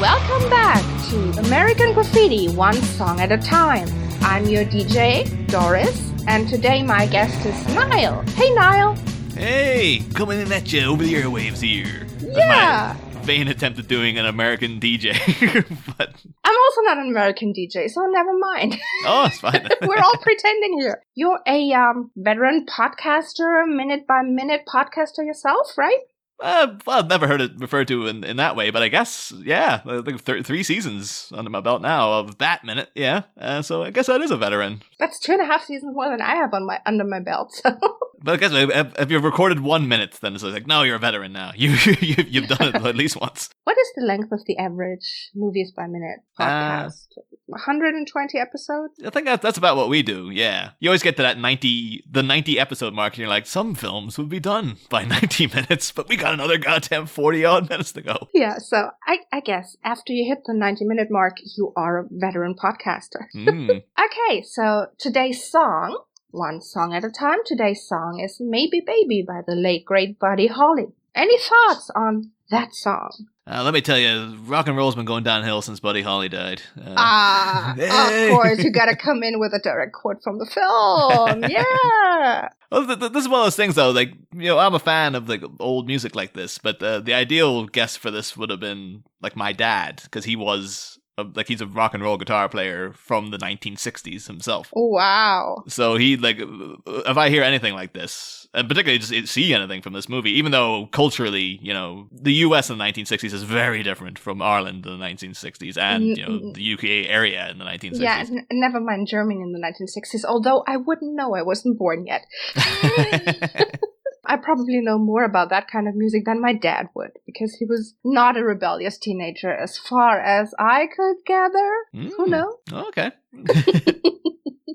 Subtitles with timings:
[0.00, 1.16] Welcome back to
[1.46, 3.88] American Graffiti, one song at a time.
[4.22, 8.22] I'm your DJ, Doris, and today my guest is Niall.
[8.30, 8.96] Hey, Niall.
[9.34, 12.04] Hey, coming in at you over the airwaves here.
[12.20, 12.96] That's Yeah.
[13.22, 15.12] Vain attempt at doing an American DJ,
[15.96, 16.14] but
[16.44, 18.76] I'm also not an American DJ, so never mind.
[19.06, 19.66] oh, it's fine.
[19.82, 21.02] We're all pretending here.
[21.14, 25.98] You're a um, veteran podcaster, minute by minute podcaster yourself, right?
[26.40, 29.32] Uh, well, I've never heard it referred to in, in that way, but I guess,
[29.44, 33.22] yeah, I think th- three seasons under my belt now of that minute, yeah.
[33.38, 34.82] Uh, so I guess that is a veteran.
[35.02, 37.52] That's two and a half seasons more than I have on my under my belt.
[37.52, 37.70] So
[38.24, 41.00] But I guess if, if you've recorded one minute, then it's like, no, you're a
[41.00, 41.50] veteran now.
[41.62, 41.70] You,
[42.00, 43.50] you you've done it at least once.
[43.64, 47.08] what is the length of the average movies by minute Uh, podcast?
[47.46, 48.94] 120 episodes.
[49.04, 50.30] I think that, that's about what we do.
[50.30, 53.74] Yeah, you always get to that ninety, the ninety episode mark, and you're like, some
[53.74, 57.92] films would be done by ninety minutes, but we got another goddamn forty odd minutes
[57.92, 58.28] to go.
[58.32, 62.04] Yeah, so I, I guess after you hit the 90 minute mark, you are a
[62.10, 63.26] veteran podcaster.
[63.34, 63.82] Mm.
[63.98, 69.40] Okay, so today's song, one song at a time, today's song is Maybe Baby by
[69.46, 70.86] the late great Buddy Holly.
[71.14, 73.10] Any thoughts on that song?
[73.44, 76.62] Uh, let me tell you, rock and roll's been going downhill since Buddy Holly died.
[76.78, 78.28] Uh, Ah, Hey.
[78.28, 81.42] of course, you gotta come in with a direct quote from the film.
[81.50, 82.48] Yeah.
[82.70, 83.90] Well, th- th- this is one of those things, though.
[83.90, 87.12] Like, you know, I'm a fan of like old music like this, but uh, the
[87.14, 91.48] ideal guest for this would have been like my dad, because he was a, like
[91.48, 94.72] he's a rock and roll guitar player from the 1960s himself.
[94.74, 95.62] Oh, wow.
[95.68, 99.92] So he like, if I hear anything like this, and particularly just see anything from
[99.92, 102.70] this movie, even though culturally, you know, the U.S.
[102.70, 106.74] in the 1960s is very different from Ireland in the 1960s, and you know, the
[106.74, 108.00] UK area in the 1960s.
[108.00, 112.06] Yeah, n- never mind Germany in the 1960s, although I wouldn't know, I wasn't born
[112.06, 112.26] yet.
[114.24, 117.64] I probably know more about that kind of music than my dad would, because he
[117.64, 121.70] was not a rebellious teenager as far as I could gather.
[121.92, 122.28] Who Mm.
[122.28, 122.54] knows?
[122.72, 123.10] Okay.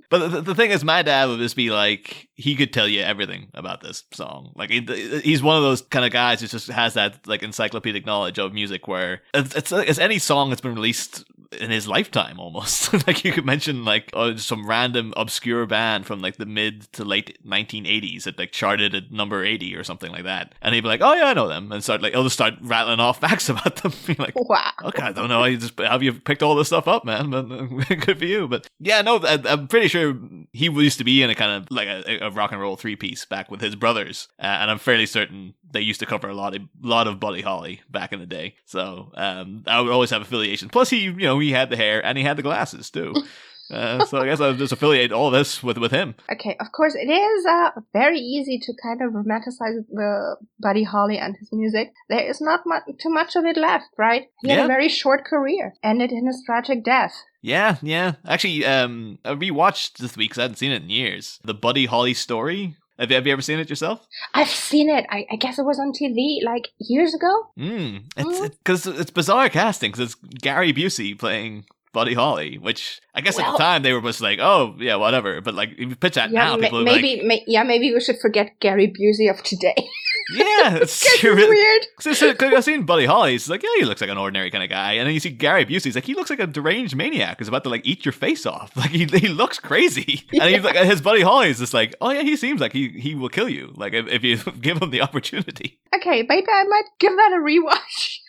[0.09, 3.01] but the, the thing is, my dad would just be like, he could tell you
[3.01, 4.51] everything about this song.
[4.55, 4.81] Like, he,
[5.21, 8.53] he's one of those kind of guys who just has that like encyclopedic knowledge of
[8.53, 12.93] music, where it's it's, it's any song that's been released in his lifetime almost.
[13.07, 17.03] like, you could mention like oh, some random obscure band from like the mid to
[17.03, 20.87] late 1980s that like charted at number 80 or something like that, and he'd be
[20.87, 23.49] like, oh yeah, I know them, and start like he'll just start rattling off facts
[23.49, 23.93] about them.
[24.05, 24.71] Be like, Wow.
[24.83, 25.43] Okay, I don't know.
[25.43, 27.29] I just have you picked all this stuff up, man.
[27.29, 28.47] But uh, good for you.
[28.47, 30.17] But yeah, no, I, I'm pretty sure
[30.53, 32.95] he used to be in a kind of like a, a rock and roll three
[32.95, 36.33] piece back with his brothers, uh, and I'm fairly certain they used to cover a
[36.33, 38.55] lot of lot of Buddy Holly back in the day.
[38.65, 40.69] So um, I would always have affiliation.
[40.69, 43.13] Plus, he you know he had the hair and he had the glasses too.
[43.69, 46.15] Uh, so I guess I would just affiliate all this with with him.
[46.31, 51.17] Okay, of course, it is uh, very easy to kind of romanticize the Buddy Holly
[51.17, 51.91] and his music.
[52.07, 54.27] There is not mu- too much of it left, right?
[54.41, 57.13] He had a very short career, ended in his tragic death.
[57.41, 58.13] Yeah, yeah.
[58.25, 61.39] Actually, um, I rewatched this week because I hadn't seen it in years.
[61.43, 62.77] The Buddy Holly story.
[62.99, 64.07] Have you, have you ever seen it yourself?
[64.33, 65.05] I've seen it.
[65.09, 67.47] I, I guess it was on TV like years ago.
[67.57, 68.49] Mm, it's Mm.
[68.63, 73.51] because it's bizarre casting because it's Gary Busey playing Buddy Holly, which I guess at
[73.51, 75.41] the time they were just like, oh yeah, whatever.
[75.41, 77.93] But like if you pitch that Yeah, now, ma- people maybe, like, may- yeah, maybe
[77.93, 79.75] we should forget Gary Busey of today.
[80.31, 81.85] yeah, it's really- weird.
[81.97, 83.31] Cause it's- 'cause I've seen Buddy Holly.
[83.33, 84.93] He's like, yeah, he looks like an ordinary kind of guy.
[84.93, 85.85] And then you see Gary Busey.
[85.85, 88.45] He's like, he looks like a deranged maniac who's about to like eat your face
[88.45, 88.71] off.
[88.77, 90.25] Like he, he looks crazy.
[90.33, 92.89] And he's like, his Buddy Holly is just like, oh yeah, he seems like he,
[92.89, 93.73] he will kill you.
[93.75, 95.79] Like if, if you give him the opportunity.
[95.95, 98.19] Okay, maybe I might give that a rewatch.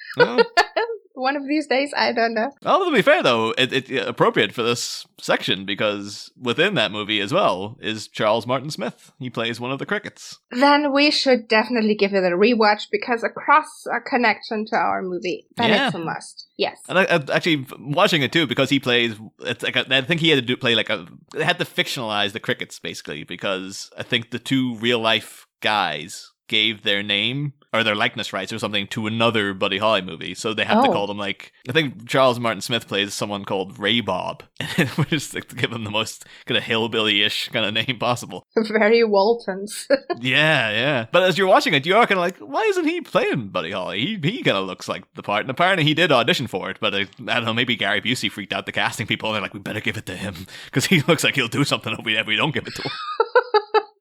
[1.28, 2.50] One of these days, I don't know.
[2.62, 7.21] Well, to be fair though, it, it's appropriate for this section because within that movie
[7.21, 9.12] as well is Charles Martin Smith.
[9.19, 10.38] He plays one of the crickets.
[10.50, 15.47] Then we should definitely give it a rewatch because across a connection to our movie,
[15.59, 15.87] then Yeah.
[15.88, 16.47] it's a must.
[16.56, 16.78] Yes.
[16.88, 19.15] And I, I actually watching it too because he plays.
[19.41, 21.06] It's like a, I think he had to do play like a.
[21.34, 26.32] They had to fictionalize the crickets basically because I think the two real life guys
[26.49, 30.53] gave their name or their likeness rights or something to another Buddy Holly movie, so
[30.55, 30.93] they have to Oh.
[30.93, 34.43] call them like I think Charles Martin Smith plays someone called Ray Bob,
[34.77, 37.99] and we just like to give him the most kind of hillbilly-ish kind of name
[37.99, 38.45] possible.
[38.57, 39.87] Very Waltons.
[40.21, 41.07] Yeah, yeah.
[41.13, 43.71] But as you're watching it, you are kind of like, why isn't he playing Buddy
[43.71, 44.01] Holly?
[44.01, 46.79] He he kind of looks like the part, and apparently he did audition for it.
[46.81, 49.43] But I, I don't know, maybe Gary Busey freaked out the casting people, and they're
[49.43, 52.05] like, we better give it to him because he looks like he'll do something if
[52.05, 52.91] we, if we don't give it to him.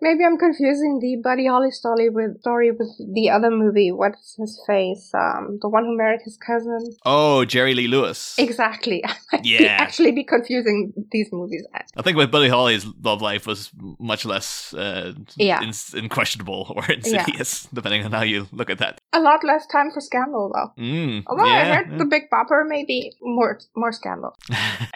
[0.08, 3.92] Maybe I'm confusing the Buddy Holly story with story with the other movie.
[3.92, 5.06] What's his face?
[5.14, 6.82] Um, the one who married his cousin.
[7.06, 8.36] Oh, Jerry Lee Lewis.
[8.38, 9.04] Exactly.
[9.12, 9.78] I might be- Yeah.
[9.86, 11.64] actually be confusing these movies.
[12.00, 15.62] I think with Buddy Holly's love life was much less uh, Yeah.
[15.66, 19.00] in, in questionable or insidious, depending on how you look at that.
[19.14, 20.70] A lot less time for scandal, though.
[20.84, 24.32] Mm, Although I yeah, heard the Big Bopper, maybe more more scandal.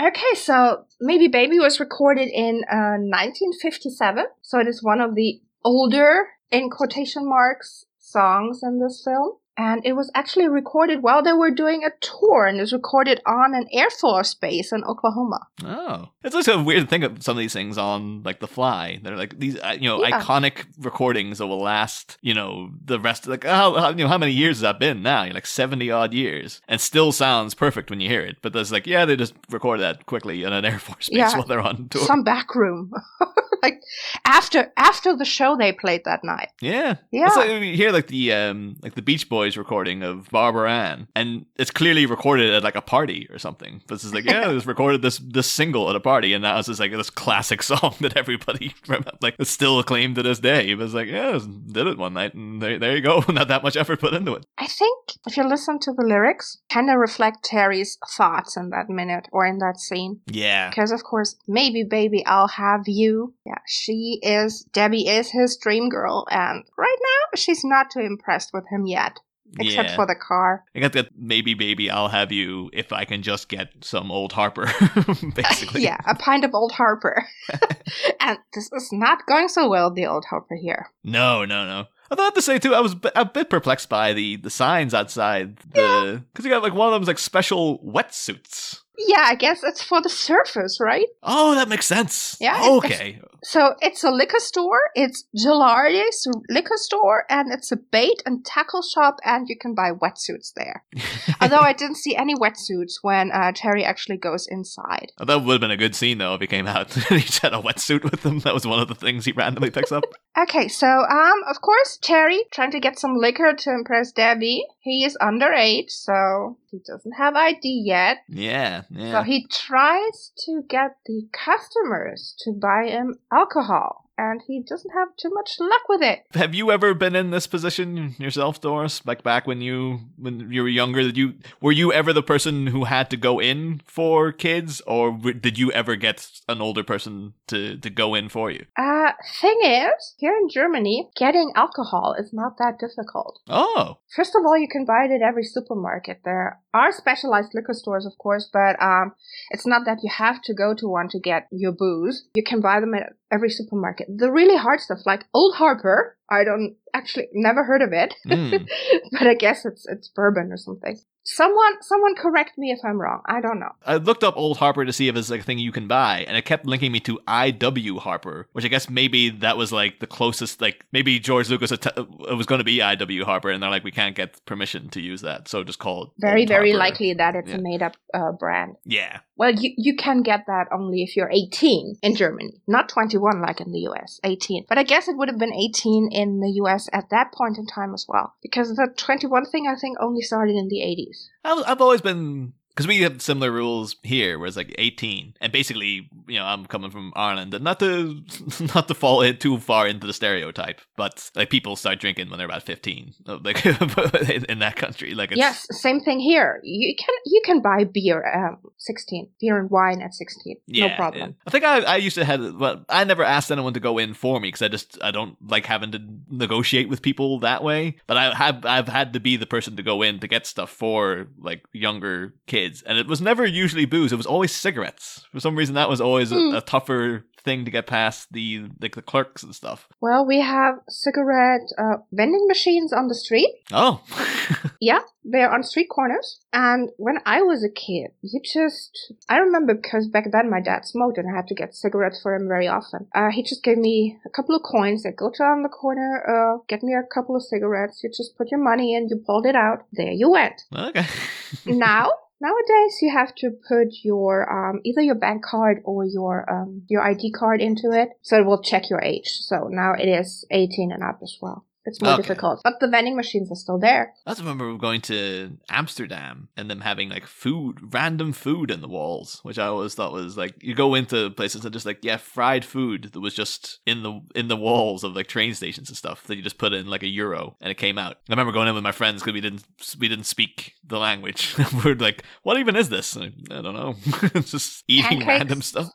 [0.10, 5.42] Okay, so Maybe Baby was recorded in uh, 1957, so it is one of the
[5.64, 9.38] older, in quotation marks, songs in this film.
[9.62, 13.22] And it was actually recorded while they were doing a tour, and it was recorded
[13.28, 15.40] on an Air Force base in Oklahoma.
[15.64, 18.48] Oh, it's also a weird to think of some of these things on like the
[18.48, 19.00] fly.
[19.04, 20.20] They're like these, uh, you know, Yeah.
[20.20, 23.26] iconic recordings that will last, you know, the rest.
[23.26, 25.24] of Like how, how you know how many years has that been now?
[25.24, 28.38] You're like seventy odd years, and still sounds perfect when you hear it.
[28.42, 31.38] But there's like, yeah, they just recorded that quickly in an Air Force base Yeah.
[31.38, 32.02] while they're on tour.
[32.02, 32.92] Some back room.
[33.64, 33.80] like
[34.26, 36.50] after after the show they played that night.
[36.62, 37.28] Yeah, Yeah.
[37.28, 41.08] It's like you hear like the um like the Beach Boys recording of Barbara Ann,
[41.16, 43.82] and it's clearly recorded at like a party or something.
[43.88, 46.58] This is like yeah, it was recorded this this single at a party, and now
[46.58, 50.40] it's just like this classic song that everybody remember, like is still acclaimed to this
[50.40, 50.70] day.
[50.70, 51.40] It was like yeah,
[51.72, 53.24] did it one night, and there, there you go.
[53.30, 54.46] Not that much effort put into it.
[54.58, 58.90] I think if you listen to the lyrics, kind of reflect Terry's thoughts in that
[58.90, 60.22] minute or in that scene.
[60.28, 63.34] Yeah, Because of course, maybe baby, I'll have you.
[63.46, 68.52] Yeah, she is Debbie is his dream girl, and right now she's not too impressed
[68.54, 69.20] with him yet,
[69.60, 69.96] except yeah.
[69.96, 70.64] for the car.
[70.76, 74.32] I got that maybe baby, I'll have you if I can just get some old
[74.34, 74.66] Harper,
[75.36, 75.82] basically.
[75.84, 77.26] yeah, a pint of old Harper,
[78.20, 79.92] and this is not going so well.
[79.92, 80.92] The old Harper here.
[81.04, 81.88] No, no, no.
[82.10, 84.94] I thought to say too, I was b- a bit perplexed by the the signs
[84.94, 88.81] outside the because you got like one of them's like special wetsuits.
[89.08, 91.08] Yeah, I guess it's for the surface, right?
[91.24, 92.38] Oh, that makes sense.
[92.40, 93.20] Yeah, Okay.
[93.44, 98.84] So it's a liquor store, it's Gilardi's liquor store, and it's a bait and tackle
[98.84, 100.84] shop, and you can buy wetsuits there.
[101.42, 105.12] Although I didn't see any wetsuits when uh, Terry actually goes inside.
[105.20, 107.40] Oh, that would have been a good scene though if he came out and he
[107.42, 108.40] had a wetsuit with him.
[108.42, 110.04] That was one of the things he randomly picks up.
[110.38, 114.64] Okay, so um, of course, Terry trying to get some liquor to impress Debbie.
[114.80, 118.20] He is underage, so he doesn't have ID yet.
[118.30, 124.92] yeah, So he tries to get the customers to buy him alcohol, and he doesn't
[124.92, 126.20] have too much luck with it.
[126.34, 129.06] Have you ever been in this position yourself, Doris?
[129.06, 132.68] Like back when you when you were younger, did you were you ever the person
[132.68, 137.34] who had to go in for kids, or did you ever get an older person
[137.48, 138.66] to to go in for you?
[138.78, 139.12] Uh,
[139.42, 143.40] thing is, here in Germany, getting alcohol is not that difficult.
[143.50, 146.22] Oh, First of all, you can buy it at every supermarket.
[146.26, 149.14] There are specialized liquor stores, of course, but um,
[149.52, 152.28] it's not that you have to go to one to get your booze.
[152.36, 154.08] You can buy them at every supermarket.
[154.16, 158.68] The really hard stuff, like Old Harper, I don't actually never heard of it, Mm.
[159.12, 160.98] but I guess it's it's bourbon or something.
[161.24, 163.22] Someone, someone correct me if I'm wrong.
[163.28, 163.70] I don't know.
[163.86, 166.26] I looked up Old Harper to see if it's like a thing you can buy,
[166.28, 170.00] and it kept linking me to IW Harper, which I guess maybe that was like
[170.00, 170.62] the closest.
[170.62, 173.84] Like maybe George Lucas att- it was going to be IW Harper, and they're like,
[173.84, 176.86] we can't get permission to use that, so just call it Very, Old very Harper.
[176.90, 177.58] likely that it's Yeah.
[177.58, 178.72] a made up uh, brand.
[178.84, 183.42] Yeah, Well, you, you can get that only if you're 18 in Germany, not 21
[183.48, 184.66] like in the US, 18.
[184.68, 187.66] But I guess it would have been 18 in the US at that point in
[187.66, 188.36] time as well.
[188.42, 191.28] Because the 21 thing, I think, only started in the 80s.
[191.44, 195.52] I've, I've always been because we have similar rules here, where it's like eighteen, and
[195.52, 198.24] basically, you know, I'm coming from Ireland, and not to
[198.76, 202.38] not to fall in too far into the stereotype, but like people start drinking when
[202.38, 206.60] they're about fifteen, like in, that country, like yes, same thing here.
[206.64, 210.58] You can you can buy beer um 16, beer and wine at 16.
[210.66, 211.30] Yeah, no problem.
[211.30, 211.44] yeah.
[211.46, 214.16] I think I, I used to have, well, I never asked anyone to go in
[214.16, 217.98] for me because I just I don't like having to negotiate with people that way.
[218.08, 220.72] But I have I've had to be the person to go in to get stuff
[220.72, 224.12] for like younger kids, and it was never usually booze.
[224.14, 225.26] It was always cigarettes.
[225.32, 226.54] For some reason, that was always Hmm.
[226.54, 229.88] a, a tougher thing to get past the like the clerks and stuff.
[230.00, 233.50] Well, we have cigarette uh, vending machines on the street.
[233.72, 234.02] Oh,
[234.80, 236.40] Yeah, they're on street corners.
[236.54, 239.14] And when I was a kid, you just.
[239.30, 242.34] I remember because back then my dad smoked and I had to get cigarettes for
[242.36, 243.08] him very often.
[243.14, 246.58] Uh, he just gave me a couple of coins that go down the corner, uh,
[246.68, 248.02] get me a couple of cigarettes.
[248.04, 249.86] You just put your money in, you pulled it out.
[249.94, 250.62] There you went.
[250.76, 251.06] okay.
[251.66, 252.10] now,
[252.42, 257.02] nowadays you have to put your, um, either your bank card or your, um, your
[257.04, 258.10] ID card into it.
[258.22, 259.28] So it will check your age.
[259.28, 261.66] So now it is 18 and up as well.
[261.86, 262.22] It's more Okay.
[262.22, 262.62] difficult.
[262.64, 264.14] But the vending machines are still there.
[264.28, 268.88] I just remember going to Amsterdam and them having like food, random food in the
[268.88, 272.18] walls, which I always thought was like you go into places and just like yeah,
[272.18, 275.98] fried food that was just in the in the walls of like train stations and
[275.98, 278.18] stuff that you just put in like a euro and it came out.
[278.30, 279.64] I remember going in with my friends because we didn't
[280.00, 281.56] we didn't speak the language.
[281.84, 283.18] We're like, what even is this?
[283.18, 283.96] I, I don't know.
[284.42, 285.28] just eating Pancakes?
[285.28, 285.90] random stuff.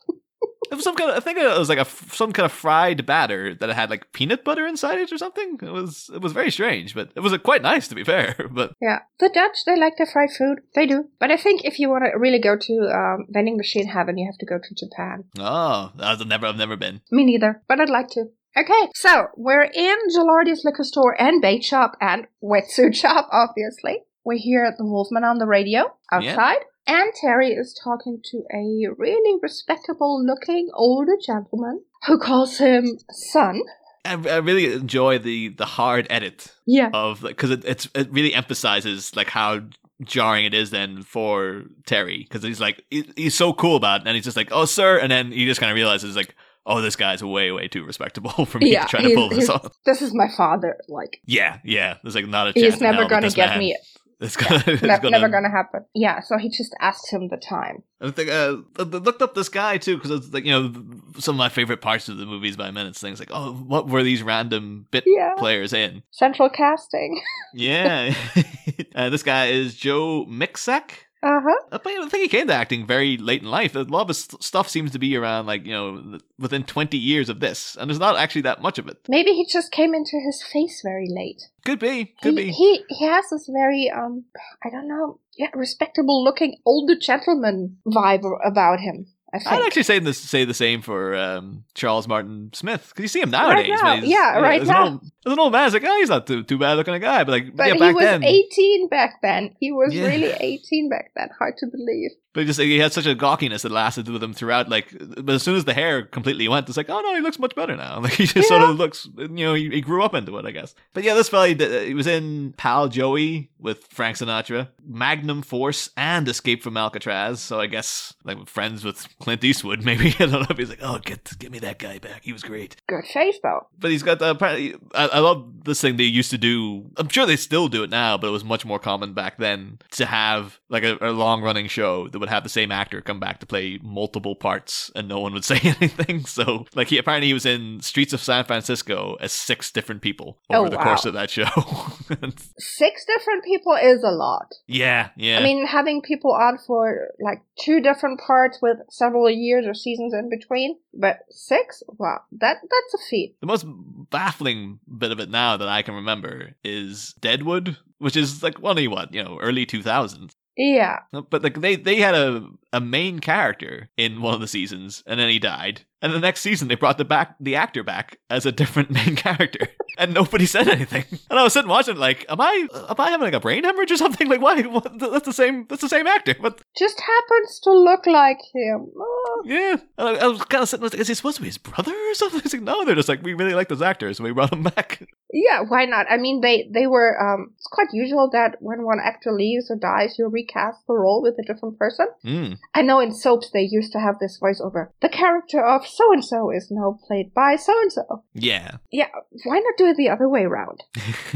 [0.71, 3.07] It was some kind of, I think it was like a some kind of fried
[3.07, 5.59] batter that had like peanut butter inside it or something.
[5.63, 8.35] It was it was very strange, but it was uh, quite nice to be fair.
[8.57, 10.61] But Yeah, the Dutch they like their fried food.
[10.75, 11.09] They do.
[11.21, 14.27] But I think if you want to really go to um, vending machine heaven, you
[14.27, 15.25] have to go to Japan.
[15.39, 17.01] oh, I've never I've never been.
[17.11, 18.27] Me neither, but I'd like to.
[18.59, 24.01] Okay, so we're in Gilardi's liquor store and bait shop and wetsuit shop, obviously.
[24.25, 29.39] We hear the Wolfman on the radio outside, and Terry is talking to a really
[29.43, 33.63] respectable looking older gentleman who calls him son.
[34.05, 36.91] I, I really enjoy the the hard edit Yeah.
[36.93, 39.63] of because it it's it really emphasizes like how
[40.03, 44.07] jarring it is then for Terry because he's like he- he's so cool about it
[44.07, 46.35] and he's just like oh sir and then he just kind of realizes like
[46.67, 49.49] oh this guy's way way too respectable for me Yeah, to try to pull this
[49.49, 49.73] off.
[49.87, 50.77] This is my father.
[50.89, 51.97] Like, Yeah, yeah.
[52.03, 52.75] There's like not a chance.
[52.75, 53.77] he's never gonna this get man- me.
[54.19, 55.85] It's gonna, it's Ne- gonna, Never gonna happen.
[55.95, 57.83] Yeah, so he just asked him the time.
[58.01, 60.73] I think uh, I looked up this guy too because it's like you know
[61.19, 64.03] some of my favorite parts of the movies by minutes things like oh what were
[64.03, 65.35] these random bit Yeah.
[65.37, 67.21] players in Central casting.
[67.55, 68.15] yeah
[68.95, 70.91] uh, this guy is Joe Mixak
[71.27, 71.61] Uh huh.
[71.73, 73.75] Uh, but I think he came to acting very late in life.
[73.75, 77.29] A lot of his stuff seems to be around like you know within 20 years
[77.29, 78.99] of this, and there's not actually that much of it.
[79.09, 81.43] Maybe he just came into his face very late.
[81.65, 82.53] Could be, could he, be.
[82.53, 84.27] he he has this very um
[84.65, 89.07] I don't know yeah respectable looking older gentleman vibe about him.
[89.35, 89.39] I.
[89.57, 93.21] I'd actually say this say the same for um, Charles Martin Smith because you see
[93.21, 93.69] him nowadays.
[93.69, 94.87] now, when he's- yeah, right as now.
[94.87, 96.95] An old, as an old man, it's like oh, he's not too too bad looking
[96.95, 99.55] a guy, but like but yeah, he was then, 18 back then.
[99.59, 100.07] He was Yeah.
[100.07, 101.29] really 18 back then.
[101.39, 102.13] Hard to believe.
[102.33, 104.69] but just like, he had such a gawkiness that lasted with him throughout.
[104.69, 107.39] Like, but as soon as the hair completely went, it's like oh no, he looks
[107.41, 108.01] much better now.
[108.07, 110.53] Like he just sort of looks, you know, he, he grew up into it, I
[110.53, 110.75] guess.
[110.95, 115.91] But yeah, this fella, he, he was in Pal Joey with Frank Sinatra, Magnum Force,
[115.97, 117.41] and Escape from Alcatraz.
[117.41, 120.81] So I guess like friends with Clint Eastwood, maybe I don't know if he's like,
[120.83, 122.23] oh, get get me that guy back.
[122.25, 122.77] He was great.
[122.87, 123.67] Good face though.
[123.79, 124.75] But he's got the apparently.
[124.95, 126.91] I, I love this thing they used to do.
[126.97, 129.79] I'm sure they still do it now, but it was much more common back then
[129.93, 133.19] to have like a, a long running show that would have the same actor come
[133.21, 136.27] back to play multiple parts, and no one would say anything.
[136.27, 140.39] So like he apparently he was in Streets of San Francisco as six different people
[140.51, 140.85] over Oh, the wow.
[140.85, 141.45] course of that show.
[142.59, 144.55] Six different people is a lot.
[144.67, 145.39] yeah, yeah.
[145.39, 150.13] I mean, having people on for like two different parts with several years or seasons
[150.13, 151.83] in between, but six?
[151.99, 153.37] Wow, that that's a feat.
[153.41, 153.67] The most
[154.11, 158.89] baffling bit of it now that I can remember is Deadwood, which is like only
[158.89, 160.35] what you know, early two thousands.
[160.57, 161.01] Yeah.
[161.13, 165.03] Uh, but like they they had a a main character in one of the seasons,
[165.07, 165.83] and then he died.
[166.03, 169.17] And the next season, they brought the back the actor back as a different main
[169.17, 171.05] character, and nobody said anything.
[171.31, 173.93] And I was sitting watching, like, am I am I having like a brain hemorrhage
[173.93, 174.29] or something?
[174.29, 174.61] Like, why?
[174.63, 175.67] What, that's the same.
[175.69, 176.35] That's the same actor.
[176.41, 178.91] But Just happens to look like him.
[178.97, 180.85] Oh, yeah, and I, I was kind of sitting.
[180.85, 182.43] Like, is he supposed to be his brother or something?
[182.57, 185.07] Like, no, they're just like, we really like this actor, so we brought him back.
[185.33, 186.07] Yeah, why not?
[186.09, 187.21] I mean, they they were.
[187.21, 191.21] Um, it's quite usual that when one actor leaves or dies, you recast the role
[191.21, 192.07] with a different person.
[192.25, 192.59] Mm.
[192.75, 194.89] I know in soaps they used to have this voiceover.
[195.01, 198.23] The character of so and so is now played by so and so.
[198.35, 198.77] Yeah.
[198.93, 199.09] Yeah,
[199.45, 200.85] why not do it the other way around?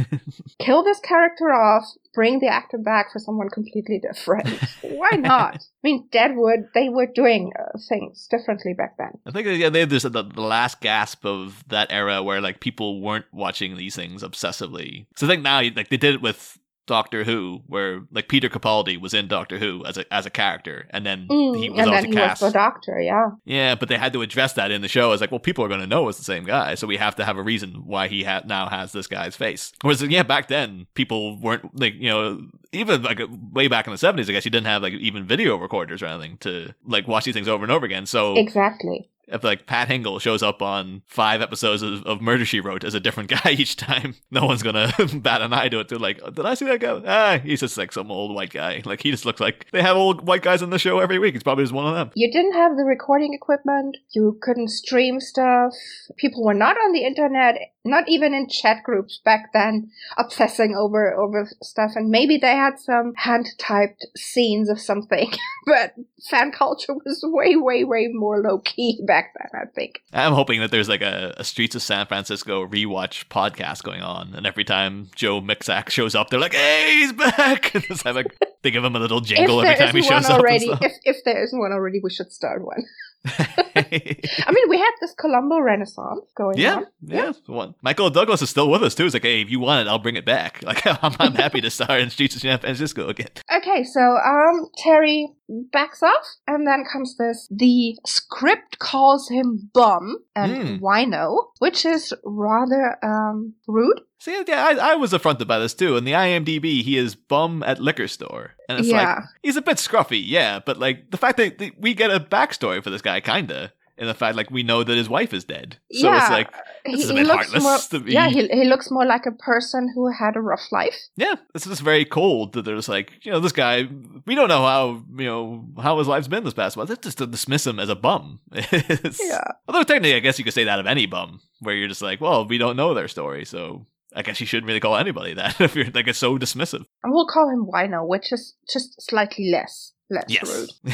[0.60, 4.48] Kill this character off, bring the actor back for someone completely different.
[4.82, 5.54] why not?
[5.56, 9.18] I mean, Deadwood, they were doing uh, things differently back then.
[9.26, 12.60] I think yeah, they had this the, the last gasp of that era where like
[12.60, 15.06] people weren't watching these things obsessively.
[15.16, 16.58] So I think now like they did it with
[16.90, 20.86] Doctor Who, where like Peter Capaldi was in Doctor Who as a as a character,
[20.90, 22.42] and then Mm, he was and then he cast.
[22.42, 23.30] was the doctor, yeah.
[23.44, 25.68] yeah, but they had to address that in the show as like, well, people are
[25.68, 28.08] going to know it's the same guy, so we have to have a reason why
[28.08, 29.72] he ha- now has this guy's face.
[29.82, 32.40] Whereas yeah, back then people weren't like you know
[32.72, 33.20] even like
[33.52, 36.06] way back in the seventies, I guess you didn't have like even video recorders or
[36.06, 38.06] anything to like watch these things over and over again.
[38.06, 39.08] So Exactly.
[39.30, 42.94] If like Pat Hingle shows up on five episodes of, of Murder She Wrote as
[42.94, 45.88] a different guy each time, no one's gonna bat an eye to it.
[45.88, 47.00] They're like, did I see that guy?
[47.06, 48.82] Ah, he's just like some old white guy.
[48.84, 51.34] Like he just looks like they have old white guys on the show every week.
[51.34, 52.10] It's probably just one of them.
[52.14, 53.96] You didn't have the recording equipment.
[54.10, 55.74] You couldn't stream stuff.
[56.16, 61.14] People were not on the internet not even in chat groups back then, obsessing over
[61.14, 61.92] over stuff.
[61.94, 65.32] And maybe they had some hand typed scenes of something,
[65.66, 65.94] but
[66.28, 69.62] fan culture was way, way, way more low key back then.
[69.62, 70.02] I think.
[70.12, 74.34] I'm hoping that there's like a, a Streets of San Francisco rewatch podcast going on,
[74.34, 78.36] and every time Joe Mixak shows up, they're like, "Hey, he's back!" and have like
[78.62, 80.82] they give him a little jingle every time he shows already, up.
[80.82, 82.82] If if there isn't one already, we should start one.
[83.26, 86.86] I mean, we had this Columbo Renaissance going yeah, on.
[87.02, 87.66] Yeah, yeah.
[87.82, 89.04] Michael Douglas is still with us too.
[89.04, 90.62] He's like, hey, if you want it, I'll bring it back.
[90.70, 93.26] Like, I'm, I'm happy to star in Streets of San Francisco again.
[93.52, 97.48] Okay, so um, Terry backs off, and then comes this.
[97.50, 100.80] The script calls him bum and Mm.
[100.80, 104.00] wino, which is rather um rude.
[104.20, 105.96] See, yeah, I, I was affronted by this too.
[105.96, 109.78] In the IMDb, he is bum at liquor store, and it's like he's a bit
[109.78, 110.60] scruffy, yeah.
[110.64, 114.06] But like the fact that that we get a backstory for this guy, kinda, in
[114.06, 115.78] the fact like we know that his wife is dead.
[115.92, 116.20] So yeah.
[116.20, 116.52] it's like,
[116.84, 117.78] he, he bit looks heartless more.
[117.78, 120.98] to be- Yeah, he he looks more like a person who had a rough life.
[121.16, 123.88] yeah, it's just very cold that there's like, you know, this guy.
[124.26, 126.90] We don't know how you know how his life's been this past month.
[126.90, 128.40] It's just to dismiss him as a bum.
[128.52, 129.44] Yeah.
[129.66, 132.20] Although technically, I guess you could say that of any bum, where you're just like,
[132.20, 133.86] well, we don't know their story, so.
[134.14, 136.84] I guess you shouldn't really call anybody that if you're like it's so dismissive.
[137.02, 140.70] And we'll call him wino, which is just slightly less less rude.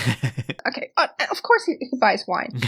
[0.69, 2.51] Okay, uh, of course he, he buys wine.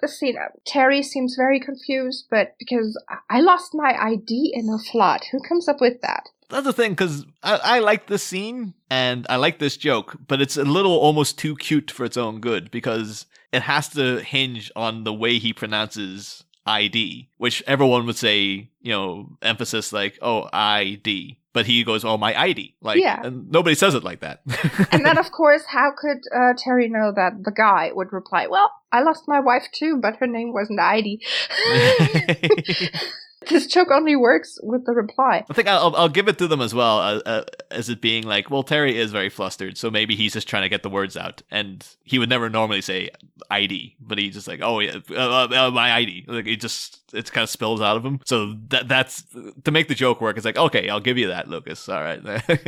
[0.00, 4.68] The scene, uh, Terry seems very confused, but because I- I lost my ID in
[4.68, 6.28] a flood, who comes up with that?
[6.50, 10.40] That's the thing, because I, I like this scene and I like this joke, but
[10.40, 14.70] it's a little almost too cute for its own good because it has to hinge
[14.76, 20.48] on the way he pronounces ID, which everyone would say, you know, emphasis like, oh,
[20.52, 21.38] ID.
[21.54, 22.76] But he goes, oh, my ID.
[22.80, 23.20] Like, Yeah.
[23.24, 24.42] and nobody says it like that.
[24.92, 28.70] And then, of course, how could uh, Terry know that the guy would reply, "Well,
[28.92, 31.20] I lost my wife too, but her name wasn't Heidi."
[33.48, 35.44] this joke only works with the reply.
[35.48, 38.24] I think I'll, I'll give it to them as well uh, uh, as it being
[38.24, 41.16] like, well, Terry is very flustered, so maybe he's just trying to get the words
[41.16, 43.10] out, and he would never normally say
[43.50, 46.24] ID, but he's just like, oh yeah, uh, uh, my ID.
[46.26, 48.20] Like it just it kind of spills out of him.
[48.26, 49.24] So that that's
[49.64, 50.36] to make the joke work.
[50.36, 51.88] It's like, okay, I'll give you that, Lucas.
[51.88, 52.18] All right.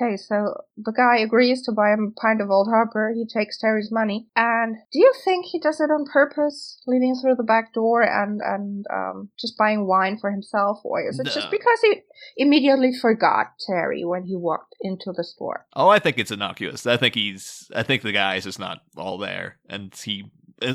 [0.00, 3.12] Okay, so the guy agrees to buy him a pint of Old Harper.
[3.14, 7.36] He takes Terry's money, and do you think he does it on purpose, leaving through
[7.36, 11.32] the back door and and um, just buying wine for himself, or is it No.
[11.32, 12.02] just because he
[12.36, 15.66] immediately forgot Terry when he walked into the store?
[15.74, 16.86] oh, I think it's innocuous.
[16.86, 17.70] I think he's.
[17.74, 20.30] I think the guy is just not all there, and he.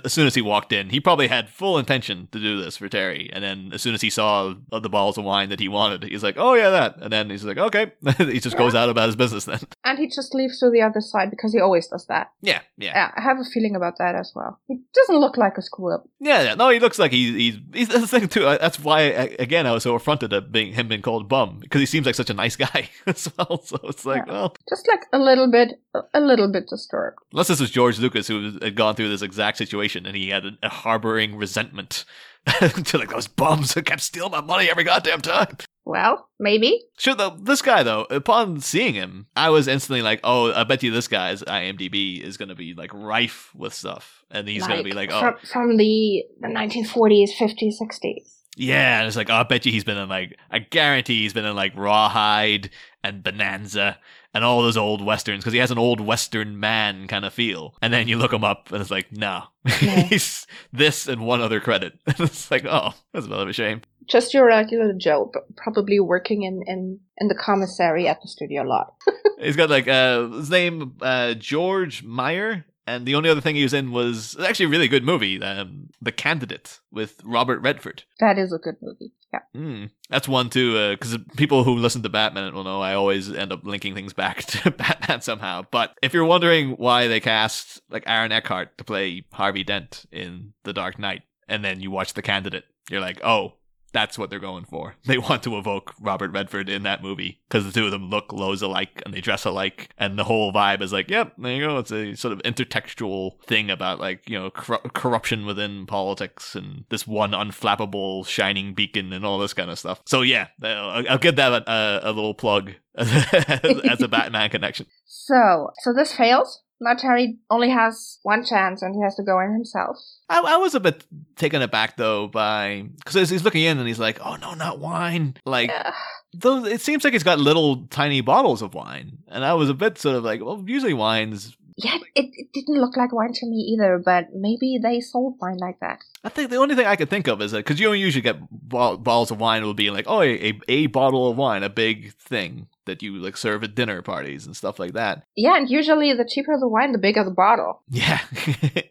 [0.06, 2.88] As soon as he walked in, he probably had full intention to do this for
[2.90, 3.30] Terry.
[3.34, 6.24] And then, as soon as he saw the bottles of wine that he wanted, he's
[6.24, 9.16] like, "Oh yeah, that." And then he's like, "Okay." he just goes out about his
[9.16, 9.60] business then.
[9.84, 12.32] And he just leaves to the other side because he always does that.
[12.42, 14.60] Yeah, yeah, Yeah, I have a feeling about that as well.
[14.68, 15.62] He doesn't look like a
[15.94, 16.08] up.
[16.20, 16.42] yeah.
[16.42, 16.54] yeah.
[16.56, 17.56] No, he looks like he's he's.
[17.74, 18.48] he's that's the thing too.
[18.48, 21.60] I- That's why I- again I was so affronted at being him being called bum
[21.62, 23.62] because he seems like such a nice guy as well.
[23.64, 24.34] So it's like, Yeah.
[24.34, 25.80] well, Just like a little bit,
[26.14, 27.18] a little bit disturbed.
[27.32, 30.46] unless this was George Lucas who had gone through this exact situation and he had
[30.46, 32.06] a, a harboring resentment
[32.86, 35.58] to like those bums who kept stealing my money every goddamn time.
[35.86, 36.84] Well, maybe.
[36.98, 40.84] Sure, though, this guy though, upon seeing him, I was instantly like, "Oh, I bet
[40.84, 44.80] you this guy's IMDb is going to be like rife with stuff, and he's going
[44.80, 48.36] to be like, oh, from, from the, the 1940s, 50s, 60s.
[48.58, 51.34] yeah," and it's like, "Oh, I bet you he's been in like, I guarantee he's
[51.34, 52.70] been in like Rawhide
[53.02, 53.98] and Bonanza
[54.38, 57.76] and all those old westerns because he has an old western man kind of feel."
[57.82, 59.44] And then you look him up, and it's like, no,
[59.82, 60.02] Yeah.
[60.10, 62.00] he's this and one other credit.
[62.08, 63.82] it's like, oh, that's a bit of a shame.
[64.08, 68.94] Just your regular Joe, probably working in, in, in the commissary at the studio lot.
[69.40, 73.64] He's got like uh his name uh George Meyer, and the only other thing he
[73.64, 78.04] was in was actually a really good movie, um, The Candidate with Robert Redford.
[78.20, 79.12] That is a good movie.
[79.34, 79.40] Yeah.
[79.56, 83.52] Mm, that's one too, because people who listen to Batman will know I always end
[83.52, 85.66] up linking things back to Batman somehow.
[85.70, 90.54] But if you're wondering why they cast like Aaron Eckhart to play Harvey Dent in
[90.64, 93.54] The Dark Knight, and then you watch The Candidate, you're like, oh.
[93.94, 94.96] That's what they're going for.
[95.08, 98.34] They want to evoke Robert Redford in that movie because the two of them look
[98.34, 101.66] loads alike and they dress alike, and the whole vibe is like, yep, there you
[101.66, 101.78] go.
[101.78, 106.84] It's a sort of intertextual thing about like you know corru- corruption within politics and
[106.90, 110.02] this one unflappable shining beacon and all this kind of stuff.
[110.06, 114.88] So yeah, I'll, I'll give that a, a little plug as a Batman connection.
[115.06, 116.64] So, so this fails.
[116.80, 119.98] Now Terry only has one chance and he has to go in himself.
[120.30, 124.00] I, I was a bit taken aback though by because he's looking in and he's
[124.00, 125.36] like, oh no, not wine.
[125.46, 125.94] Like Ugh.
[126.34, 129.74] those, it seems like he's got little tiny bottles of wine, and I was a
[129.74, 133.46] bit sort of like, well, usually wines Yeah, it, it didn't look like wine to
[133.46, 136.00] me either, but maybe they sold wine like that.
[136.24, 138.24] I think the only thing I could think of is that because you don't usually
[138.24, 141.62] get bo- bottles of wine will be like, oh, a, a, a bottle of wine,
[141.62, 145.24] a big thing that you like serve at dinner parties and stuff like that.
[145.36, 147.84] Yeah, and usually the cheaper the wine, the bigger the bottle.
[147.90, 148.22] Yeah.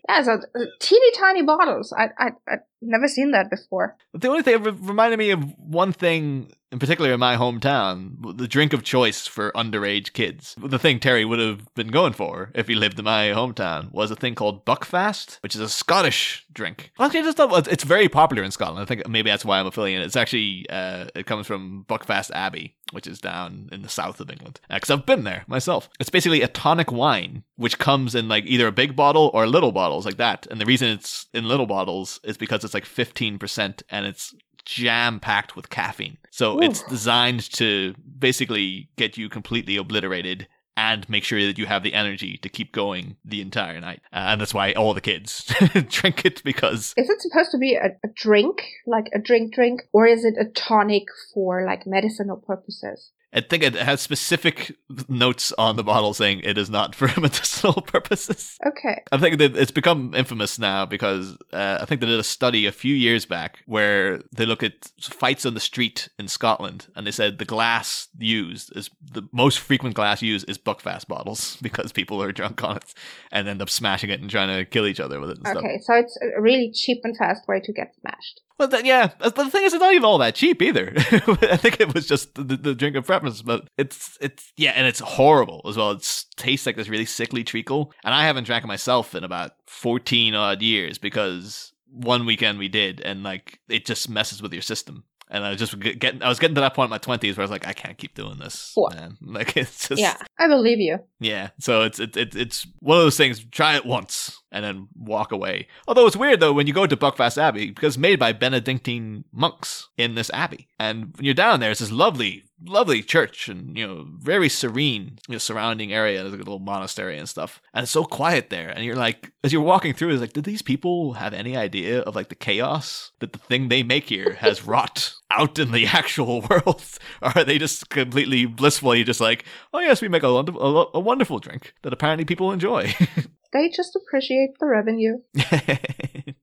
[0.09, 1.93] Yeah, so uh, teeny tiny bottles.
[1.93, 3.97] I I I've never seen that before.
[4.15, 8.49] the only thing it reminded me of one thing in particular in my hometown, the
[8.49, 10.57] drink of choice for underage kids.
[10.59, 14.11] The thing Terry would have been going for if he lived in my hometown was
[14.11, 16.91] a thing called Buckfast, which is a Scottish drink.
[16.99, 18.83] Actually, just not, it's very popular in Scotland.
[18.83, 20.07] I think maybe that's why I'm affiliated.
[20.07, 24.31] It's actually uh, it comes from Buckfast Abbey, which is down in the south of
[24.31, 24.61] England.
[24.69, 25.89] Because I've been there myself.
[26.01, 29.73] It's basically a tonic wine, which comes in like either a big bottle or little
[29.73, 30.47] bottles like that.
[30.51, 34.35] And the reason it's in little bottles is because it's like 15% and it's
[34.67, 36.19] jam packed with caffeine.
[36.31, 36.63] So Ooh.
[36.63, 41.95] it's designed to basically get you completely obliterated and make sure that you have the
[41.95, 44.03] energy to keep going the entire night.
[44.13, 45.51] Uh, and that's why all the kids
[45.89, 49.83] drink it because Is it supposed to be a, a drink, like a drink drink,
[49.95, 53.13] or is it a tonic for like medicinal purposes?
[53.37, 54.77] I think it has specific
[55.09, 58.57] notes on the bottle saying it is not for medicinal purposes.
[58.67, 59.03] Okay.
[59.13, 62.65] I think that it's become infamous now because uh, I think they did a study
[62.65, 67.07] a few years back where they look at fights on the street in Scotland and
[67.07, 71.93] they said the glass used is the most frequent glass used is Buckfast bottles because
[71.93, 72.95] people are drunk on it
[73.31, 75.59] and end up smashing it and trying to kill each other with it and stuff.
[75.59, 78.41] Okay, so it's a really cheap and fast way to get smashed.
[78.59, 80.93] Well, then, yeah, the thing is, it's not even all that cheap either.
[80.97, 84.87] I think it was just the, the drink of preference, but it's it's yeah, and
[84.87, 85.91] it's horrible as well.
[85.91, 89.53] It tastes like this really sickly treacle, and I haven't drank it myself in about
[89.67, 94.63] fourteen odd years because one weekend we did, and like it just messes with your
[94.63, 95.05] system.
[95.29, 97.43] And I was just getting, I was getting to that point in my twenties where
[97.43, 98.95] I was like, I can't keep doing this, What?
[98.95, 99.17] man.
[99.27, 100.99] Like it's just, Yeah, I believe you.
[101.19, 103.45] yeah, so it's it, it, it's one of those things.
[103.51, 105.67] Try it once and then walk away.
[105.89, 109.25] Although it's weird though when you go to Buckfast Abbey because it's made by Benedictine
[109.33, 113.77] monks in this abbey, and when you're down there, it's this lovely, lovely church and
[113.77, 116.21] you know very serene, you know, surrounding area.
[116.21, 118.69] There's like a little monastery and stuff, and it's so quiet there.
[118.69, 122.01] And you're like, as you're walking through, it's like, did these people have any idea
[122.01, 125.87] of like the chaos that the thing they make here has wrought out in the
[125.87, 126.83] actual world?
[127.23, 131.01] or are they just completely blissfully just like, oh yes, we make a, a, a
[131.01, 132.95] wonderful drink that apparently people enjoy?
[133.53, 135.19] They just appreciate the revenue.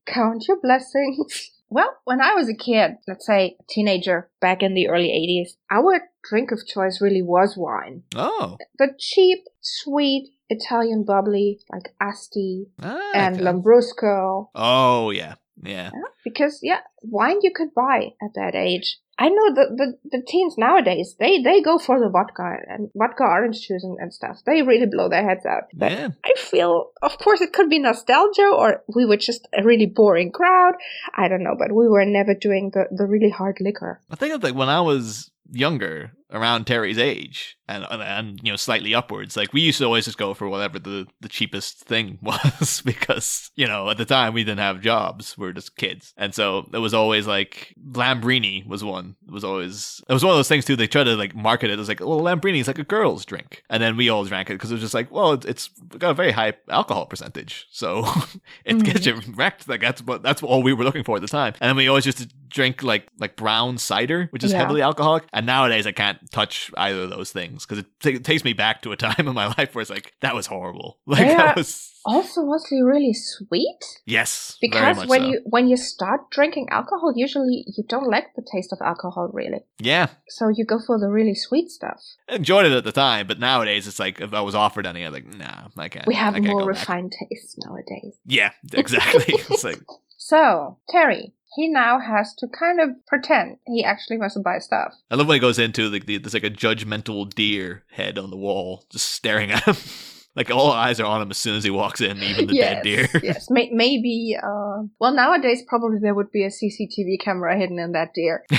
[0.08, 1.52] Count your blessings.
[1.74, 5.58] Well, when I was a kid, let's say a teenager back in the early 80s,
[5.72, 8.04] our drink of choice really was wine.
[8.16, 13.44] oh, The cheap, sweet Italian bubbly like Asti ah, and okay.
[13.46, 14.50] Lambrusco.
[14.54, 15.34] Oh yeah,
[15.64, 15.90] yeah.
[16.24, 19.00] Because, yeah, wine you could buy at that age.
[19.20, 23.24] I know the, the, the teens nowadays, they, they go for the vodka and vodka
[23.24, 24.40] orange juice and, and stuff.
[24.46, 25.64] They really blow their heads out.
[25.74, 26.08] But Yeah.
[26.24, 30.32] I feel, of course, it could be nostalgia or we were just a really boring
[30.32, 30.74] crowd.
[31.16, 34.02] I don't know, but we were never doing the, the really hard liquor.
[34.10, 38.52] I think of like when I was younger, around Terry's age, and, and and you
[38.52, 39.38] know slightly upwards.
[39.38, 43.52] Like we used to always just go for whatever the the cheapest thing was because
[43.56, 46.68] you know at the time we didn't have jobs, we were just kids, and so
[46.74, 49.16] it was always like Lambrini was one.
[49.28, 50.76] It was always it was one of those things too.
[50.76, 53.64] They tried to like market it as like well Lambrini is like a girl's drink,
[53.70, 55.68] and then we all drank it because it was just like well it's, it's
[55.98, 58.00] got a very high alcohol percentage, so
[58.66, 58.84] it Mhm.
[58.84, 59.68] gets you wrecked.
[59.70, 61.88] Like that's what that's all we were looking for at the time, and then we
[61.88, 64.60] always used to drink like like brown cider, which is Yeah.
[64.60, 65.24] heavily alcoholic.
[65.34, 68.54] And nowadays I can't touch either of those things because it, ta- it takes me
[68.54, 71.00] back to a time in my life where it's like that was horrible.
[71.08, 71.38] Like Yeah.
[71.38, 73.82] that was Also mostly really sweet.
[74.06, 75.28] yes, Because when so.
[75.30, 79.62] you when you start drinking alcohol, usually you don't like the taste of alcohol really.
[79.80, 82.00] yeah So you go for the really sweet stuff.
[82.30, 85.04] I enjoyed it at the time, but nowadays it's like if I was offered any,
[85.04, 86.08] I'm like nah, I can't.
[86.08, 86.68] We have can't more back.
[86.80, 88.16] refined tastes nowadays.
[88.26, 89.36] Yeah, exactly.
[89.50, 89.80] it's like
[90.18, 94.94] So, Terry, he now has to kind of pretend he actually wants to buy stuff.
[95.12, 98.30] I love when he goes into like the, there's like a judgmental deer head on
[98.30, 99.76] the wall, just staring at him.
[100.36, 102.74] like all eyes are on him as soon as he walks in, even the yes,
[102.74, 103.08] dead deer.
[103.22, 104.36] yes, may- maybe.
[104.42, 108.44] Uh, well, nowadays probably there would be a CCTV camera hidden in that deer.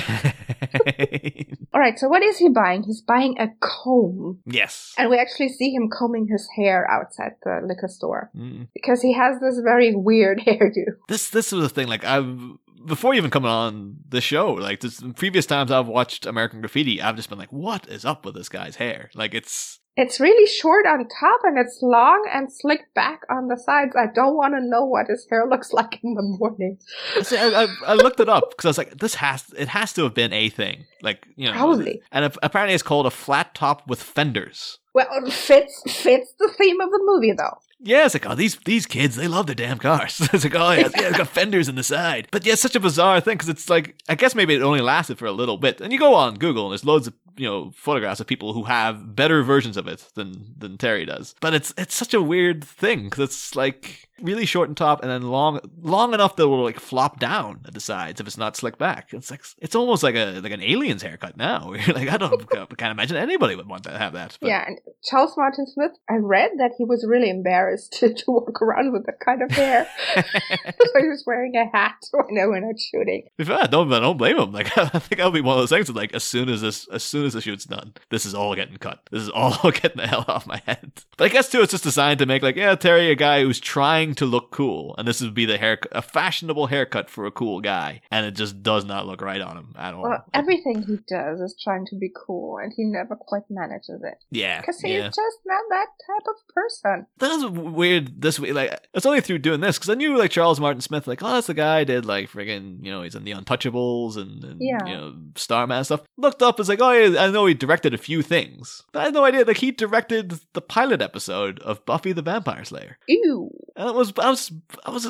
[1.72, 2.84] All right, so what is he buying?
[2.84, 4.94] He's buying a comb, yes.
[4.96, 8.68] and we actually see him combing his hair outside the liquor store Mm.
[8.74, 10.96] because he has this very weird hairdo.
[11.08, 11.88] This this was the thing.
[11.88, 12.38] Like I've
[12.86, 17.16] before even coming on the show, like this previous times I've watched American Graffiti, I've
[17.16, 19.10] just been like, what is up with this guy's hair?
[19.14, 23.56] Like it's It's really short on top and it's long and slicked back on the
[23.56, 23.94] sides.
[23.96, 26.78] I don't want to know what his hair looks like in the morning.
[27.22, 29.92] See, I, I, I looked it up because I was like, this has it has
[29.94, 32.02] to have been a thing, like you know, Probably.
[32.12, 36.80] And apparently, it's called a flat top with fenders, Well, it fits fits the theme
[36.80, 37.58] of the movie though.
[37.80, 40.18] Yeah, it's like, oh, these these kids, they love their damn cars.
[40.32, 42.28] it's like, oh, yeah, yeah, it's got fenders in the side.
[42.30, 44.80] But yeah, it's such a bizarre thing because it's like, I guess maybe it only
[44.80, 45.82] lasted for a little bit.
[45.82, 48.64] And you go on Google and there's loads of, you know, photographs of people who
[48.64, 51.34] have better versions of it than than Terry does.
[51.40, 55.10] But it's it's such a weird thing because it's like really short and top and
[55.10, 58.38] then long long enough that it will like flop down at the sides if it's
[58.38, 59.12] not slicked back.
[59.12, 61.74] It's like it's almost like a like an alien's haircut now.
[61.94, 64.38] Like I don't I can't imagine anybody would want to have that.
[64.40, 64.48] But.
[64.48, 68.62] Yeah, and Charles Martin Smith, I read that he was really embarrassed to, to walk
[68.62, 69.86] around with that kind of hair.
[70.14, 73.24] so he was wearing a hat when they were not shooting.
[73.38, 74.52] In fact, don't don't blame him.
[74.52, 75.86] Like I think that'll be one of those things.
[75.88, 78.54] That, like as soon as this as soon as the shoot's done, this is all
[78.54, 79.00] getting cut.
[79.10, 80.92] This is all getting the hell off my head.
[81.16, 83.60] But I guess too, it's just designed to make like yeah, Terry, a guy who's
[83.60, 87.30] trying to look cool, and this would be the hair, a fashionable haircut for a
[87.30, 90.02] cool guy, and it just does not look right on him at all.
[90.02, 94.18] Well, everything he does is trying to be cool, and he never quite manages it.
[94.30, 95.06] Yeah, he's yeah.
[95.08, 97.06] just not that type of person.
[97.18, 98.20] That was weird.
[98.20, 101.06] This week, like it's only through doing this because I knew like Charles Martin Smith,
[101.06, 104.16] like oh that's the guy I did like friggin' you know he's in the Untouchables
[104.16, 104.84] and, and Yeah.
[104.86, 106.02] you know Starman stuff.
[106.16, 109.04] Looked up, it's like oh yeah, I know he directed a few things, but I
[109.04, 112.98] had no idea like he directed the pilot episode of Buffy the Vampire Slayer.
[113.08, 113.50] Ew.
[113.76, 114.52] And it was I was
[114.84, 115.06] I was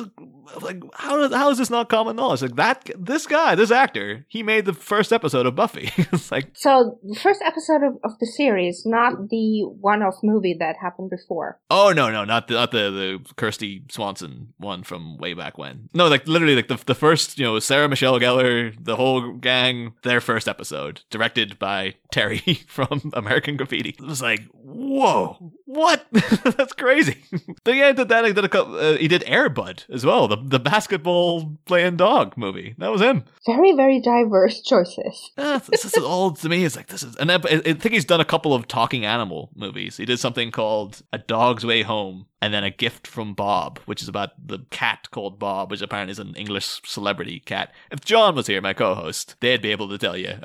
[0.61, 2.41] like how is how is this not common knowledge?
[2.41, 5.91] Like that this guy, this actor, he made the first episode of Buffy.
[5.97, 10.77] it's like So the first episode of, of the series, not the one-off movie that
[10.81, 11.59] happened before.
[11.69, 15.89] oh no no not the not the the Kirsty Swanson one from way back when.
[15.93, 19.93] No, like literally like the the first you know Sarah Michelle Gellar, the whole gang,
[20.03, 23.89] their first episode, directed by Terry from American Graffiti.
[23.89, 24.41] It was like
[24.75, 27.23] whoa what that's crazy.
[27.63, 28.25] but yeah, he did that.
[28.25, 31.97] He did a couple, uh, he did Air Bud as well, the the basketball playing
[31.97, 32.75] dog movie.
[32.77, 33.25] That was him.
[33.45, 35.31] Very, very diverse choices.
[35.45, 36.65] Uh, this is all to me.
[36.65, 39.51] It's like this is, and I, I think he's done a couple of talking animal
[39.55, 39.97] movies.
[39.97, 44.01] He did something called A Dog's Way Home, and then A Gift from Bob, which
[44.01, 47.73] is about the cat called Bob, which apparently is an English celebrity cat.
[47.91, 50.35] If John was here, my co-host, they'd be able to tell you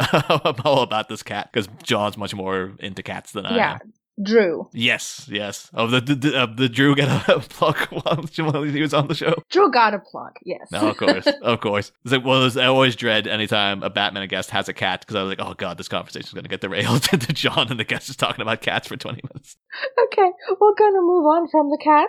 [0.64, 3.79] all about this cat because John's much more into cats than I yeah.
[3.81, 3.93] am.
[4.22, 4.68] Drew.
[4.72, 5.70] Yes, yes.
[5.74, 8.22] Oh, the the, uh, the Drew get a plug while
[8.64, 9.35] he was on the show.
[9.50, 10.68] Drew got a plug, yes.
[10.70, 11.92] No, of course, of course.
[12.04, 15.22] It's like those I always dread anytime a Batman guest has a cat because I
[15.22, 17.85] was like, oh god, this conversation is going to get derailed into John and the
[17.85, 19.56] guest is talking about cats for twenty minutes.
[20.04, 20.30] Okay,
[20.61, 22.09] we're gonna move on from the cat.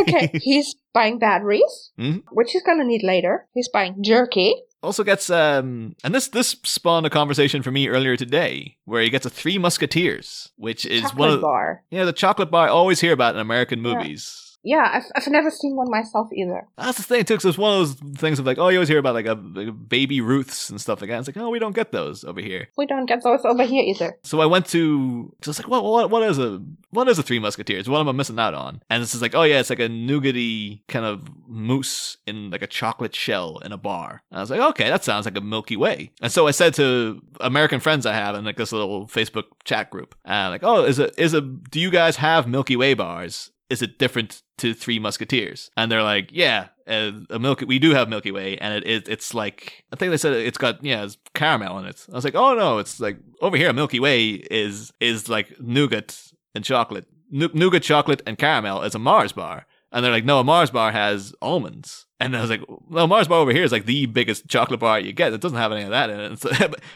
[0.00, 2.22] Okay, he's buying batteries, Mhm.
[2.32, 3.46] which he's gonna need later.
[3.54, 4.54] He's buying jerky.
[4.82, 9.10] Also gets um, and this this spawned a conversation for me earlier today where he
[9.10, 11.84] gets a Three Musketeers, which is chocolate one of the, bar.
[11.90, 14.49] yeah the chocolate bar I always hear about in American movies.
[14.62, 16.66] Yeah, I've, I've never seen one myself either.
[16.76, 18.88] That's the thing too, because it's one of those things of like, oh, you always
[18.88, 21.18] hear about like a, like baby Ruths and stuff like that.
[21.18, 22.68] It's like, oh, we don't get those over here.
[22.76, 24.18] We don't get those over here either.
[24.22, 27.22] So I went to, so it's like, what, what, what is a, what is a
[27.22, 27.88] Three Musketeers?
[27.88, 28.82] What am I missing out on?
[28.90, 32.62] And this is like, oh yeah, it's like a nougaty kind of mousse in like
[32.62, 34.22] a chocolate shell in a bar.
[34.30, 36.12] And I was like, okay, that sounds like a Milky Way.
[36.20, 39.90] And so I said to American friends I have in like this little Facebook chat
[39.90, 43.50] group, uh, like, oh, is a, is a, do you guys have Milky Way bars?
[43.70, 45.70] Is it different to Three Musketeers?
[45.76, 49.08] And they're like, yeah, uh, a Milky, we do have Milky Way, and it, it
[49.08, 52.04] it's like I think they said it's got yeah, it's caramel in it.
[52.10, 56.20] I was like, oh no, it's like over here, Milky Way is is like nougat
[56.54, 59.66] and chocolate, Nou- nougat, chocolate, and caramel is a Mars bar.
[59.92, 62.06] And they're like, no, a Mars bar has almonds.
[62.20, 65.00] And I was like, well, Mars bar over here is like the biggest chocolate bar
[65.00, 65.32] you get.
[65.32, 66.30] It doesn't have any of that in it.
[66.40, 66.50] So,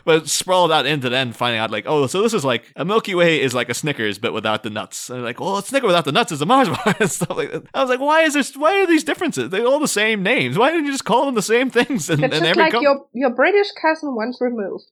[0.04, 3.14] but sprawled out into then finding out like, oh, so this is like a Milky
[3.14, 5.08] Way is like a Snickers but without the nuts.
[5.08, 7.37] And they're like, well, a Snicker without the nuts is a Mars bar and stuff
[7.37, 7.64] like that.
[7.74, 8.42] I was like, why is there?
[8.60, 9.50] Why are these differences?
[9.50, 10.58] They're all the same names.
[10.58, 12.10] Why didn't you just call them the same things?
[12.10, 14.84] And, It's and just like com- your your British cousin once removed.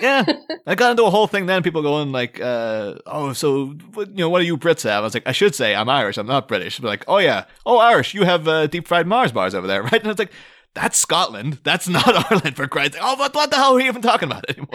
[0.00, 0.24] yeah,
[0.66, 1.62] I got into a whole thing then.
[1.62, 5.06] People going like, uh, "Oh, so what, you know, what do you Brits have?" I
[5.06, 6.16] was like, "I should say I'm Irish.
[6.16, 9.32] I'm not British." But like, "Oh yeah, oh Irish, you have uh, deep fried Mars
[9.32, 10.32] bars over there, right?" And it's like,
[10.74, 11.60] "That's Scotland.
[11.64, 14.30] That's not Ireland for Christ's sake." Oh, what, what the hell are we even talking
[14.30, 14.68] about anymore?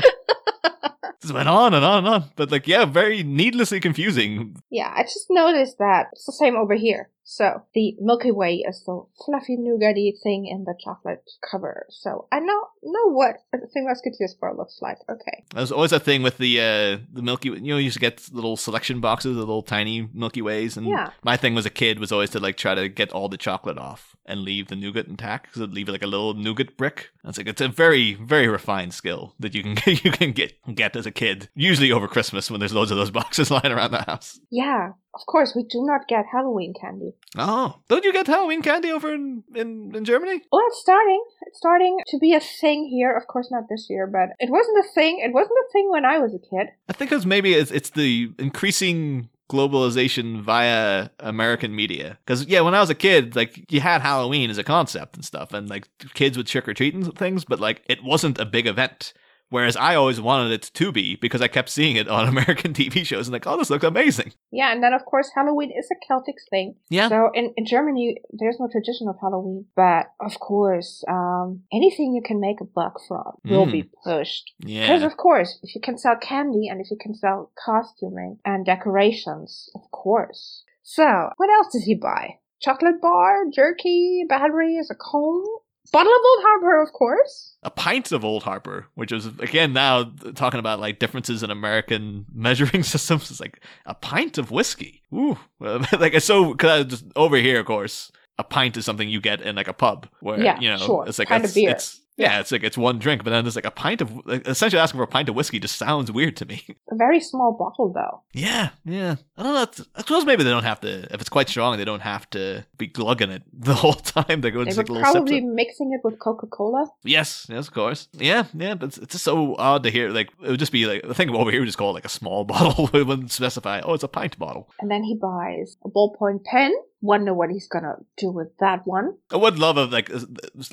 [1.22, 2.24] Just went on and on and on.
[2.36, 4.56] But like, yeah, very needlessly confusing.
[4.70, 7.10] Yeah, I just noticed that it's the same over here.
[7.32, 11.86] So the Milky Way is the fluffy nougaty thing in the chocolate cover.
[11.90, 14.98] So I know know what a Three Musketeers bar looks like.
[15.08, 15.44] Okay.
[15.54, 17.50] There's always a thing with the uh, the Milky.
[17.50, 20.88] You know, you used to get little selection boxes, the little tiny Milky Ways, and
[20.88, 21.12] Yeah.
[21.24, 23.78] my thing was a kid was always to like try to get all the chocolate
[23.78, 27.12] off and leave the nougat intact because it'd leave like a little nougat brick.
[27.24, 30.96] It's like it's a very very refined skill that you can you can get get
[30.96, 34.02] as a kid, usually over Christmas when there's loads of those boxes lying around the
[34.02, 34.40] house.
[34.50, 34.94] Yeah.
[35.14, 37.14] Of course, we do not get Halloween candy.
[37.38, 40.42] Oh, don't you get Halloween candy over in, in, in Germany?
[40.52, 41.24] Well, it's starting.
[41.42, 43.16] It's starting to be a thing here.
[43.16, 45.20] Of course, not this year, but it wasn't a thing.
[45.24, 46.68] It wasn't a thing when I was a kid.
[46.88, 52.20] I think it's maybe it's, it's the increasing globalization via American media.
[52.24, 55.26] Because yeah, when I was a kid, like you had Halloween as a concept and
[55.26, 58.46] stuff, and like kids would trick or treat and things, but like it wasn't a
[58.46, 59.14] big event.
[59.50, 63.06] Whereas I always wanted it to be because I kept seeing it on American TV
[63.06, 64.34] shows and like, oh, this looks amazing.
[64.52, 66.76] Yeah, and then of course Halloween is a Celtic thing.
[66.90, 67.10] Yeah.
[67.10, 72.22] So in, in Germany, there's no tradition of Halloween, but of course, um, anything you
[72.22, 73.72] can make a buck from will Mm.
[73.72, 74.52] be pushed.
[74.60, 74.82] Yeah.
[74.88, 78.66] Because of course, if you can sell candy and if you can sell costuming and
[78.66, 80.64] decorations, of course.
[80.84, 82.36] So, what else does he buy?
[82.62, 85.44] Chocolate bar, jerky, batteries, a comb,
[85.92, 87.56] bottle of Old Harper, of course.
[87.64, 92.26] A pint of Old Harper, which is again now talking about like differences in American
[92.34, 93.30] measuring systems.
[93.32, 95.04] It's like a pint of whiskey.
[95.14, 99.42] Ooh, like so because just over here, of course, a pint is something you get
[99.42, 101.06] in like a pub where Yeah, you know sure.
[101.08, 101.70] it's like Pint of it's, beer.
[101.70, 104.46] It's, yeah, it's like it's one drink, but then there's like a pint of like,
[104.46, 106.66] essentially asking for a pint of whiskey just sounds weird to me.
[106.92, 108.24] A very small bottle, though.
[108.34, 109.16] Yeah, yeah.
[109.38, 109.62] I don't know.
[109.62, 111.08] it's- I suppose maybe they don't have to.
[111.14, 114.42] If it's quite strong, they don't have to be glugging it the whole time.
[114.42, 116.88] They go They just like probably mixing it with Coca Cola.
[117.06, 118.10] Yes, yes, of course.
[118.12, 118.76] Yeah, yeah.
[118.76, 120.10] But it's, it's just so odd to hear.
[120.10, 122.06] Like it would just be like the thing over here would just call it like
[122.06, 122.90] a small bottle.
[122.94, 123.80] it wouldn't specify.
[123.80, 124.70] Oh, it's a pint bottle.
[124.82, 126.74] And then he buys a ballpoint pen.
[127.02, 129.16] Wonder what he's gonna do with that one.
[129.32, 130.12] I would love if like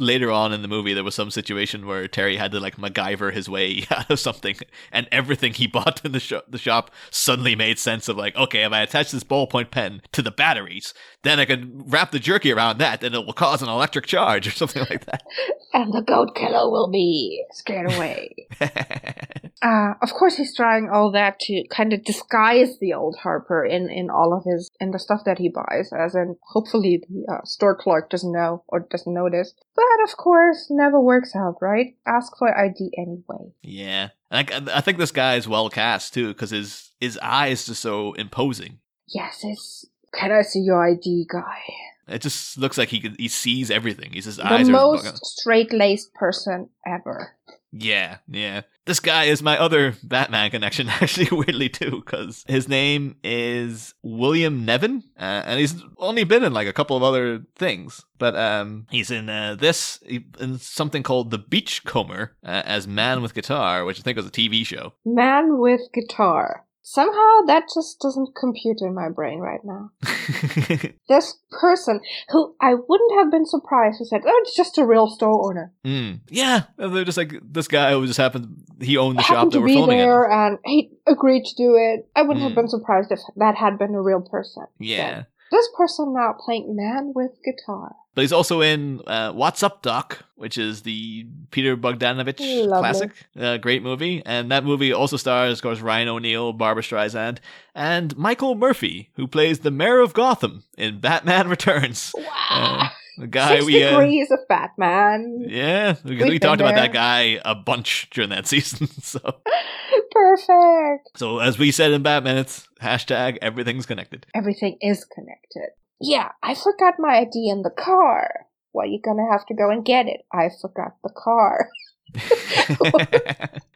[0.01, 3.33] later on in the movie there was some situation where Terry had to like MacGyver
[3.33, 4.57] his way out of something,
[4.91, 8.65] and everything he bought in the shop the shop suddenly made sense of like, okay,
[8.65, 12.53] if I attach this ballpoint pen to the batteries, then I can wrap the jerky
[12.53, 15.23] around that, and it will cause an electric charge or something like that.
[15.75, 18.49] And the goat killer will be scared away.
[19.63, 23.89] Uh, of course, he's trying all that to kind of disguise the old Harper in,
[23.89, 27.45] in all of his in the stuff that he buys, as in hopefully the uh,
[27.45, 29.55] store clerk doesn't know or doesn't notice.
[29.75, 31.97] But of course, never works out, right?
[32.07, 33.53] Ask for ID anyway.
[33.63, 37.49] Yeah, and I, I think this guy is well cast too because his his eye
[37.49, 38.79] is just so imposing.
[39.09, 39.87] Yes, it's.
[40.13, 41.61] Can I see your ID, guy?
[42.09, 44.13] It just looks like he he sees everything.
[44.13, 47.37] He's his The eyes are the most straight laced person ever.
[47.73, 48.63] Yeah, yeah.
[48.85, 54.65] This guy is my other Batman connection actually weirdly too because his name is William
[54.65, 58.05] Nevin uh, and he's only been in like a couple of other things.
[58.19, 63.35] But um, he's in uh, this in something called The Beachcomber uh, as Man with
[63.35, 64.95] Guitar, which I think was a TV show.
[65.05, 66.66] Man with guitar.
[66.89, 69.91] Somehow that just doesn't compute in my brain right now.
[71.09, 75.09] This person who I wouldn't have been surprised who said, "Oh, it's just a real
[75.09, 76.21] store owner." Mm.
[76.29, 78.57] Yeah, they're just like this guy who just happened.
[78.81, 80.33] He owned the shop that to we're be filming there in.
[80.33, 82.09] and he agreed to do it.
[82.15, 82.49] I wouldn't Mm.
[82.49, 84.67] have been surprised if that had been a real person.
[84.79, 87.97] Yeah, This person now playing man with guitar.
[88.17, 92.67] But he's also in uh, What's Up, Doc, which is the Peter Bogdanovich Lovely.
[92.81, 93.11] classic.
[93.39, 97.39] Uh, great movie, and that movie also stars, of course, Ryan O'Neal, Barbra Streisand,
[97.75, 102.11] and Michael Murphy, who plays the mayor of Gotham in Batman Returns.
[102.17, 102.25] Wow.
[102.51, 103.83] Uh, the guy Six we.
[103.85, 105.45] Uh, degrees of Batman.
[105.47, 108.87] yeah, we, We've talked been about that guy a bunch during that season.
[109.03, 109.21] So,
[110.11, 111.19] Perfect.
[111.19, 114.27] so as we said in Batman, it's hashtag everything's connected.
[114.35, 115.69] Everything is connected.
[116.01, 118.47] Yeah, I forgot my ID in the car.
[118.73, 120.23] Well, you're gonna have to go and get it.
[120.33, 121.71] I forgot the car.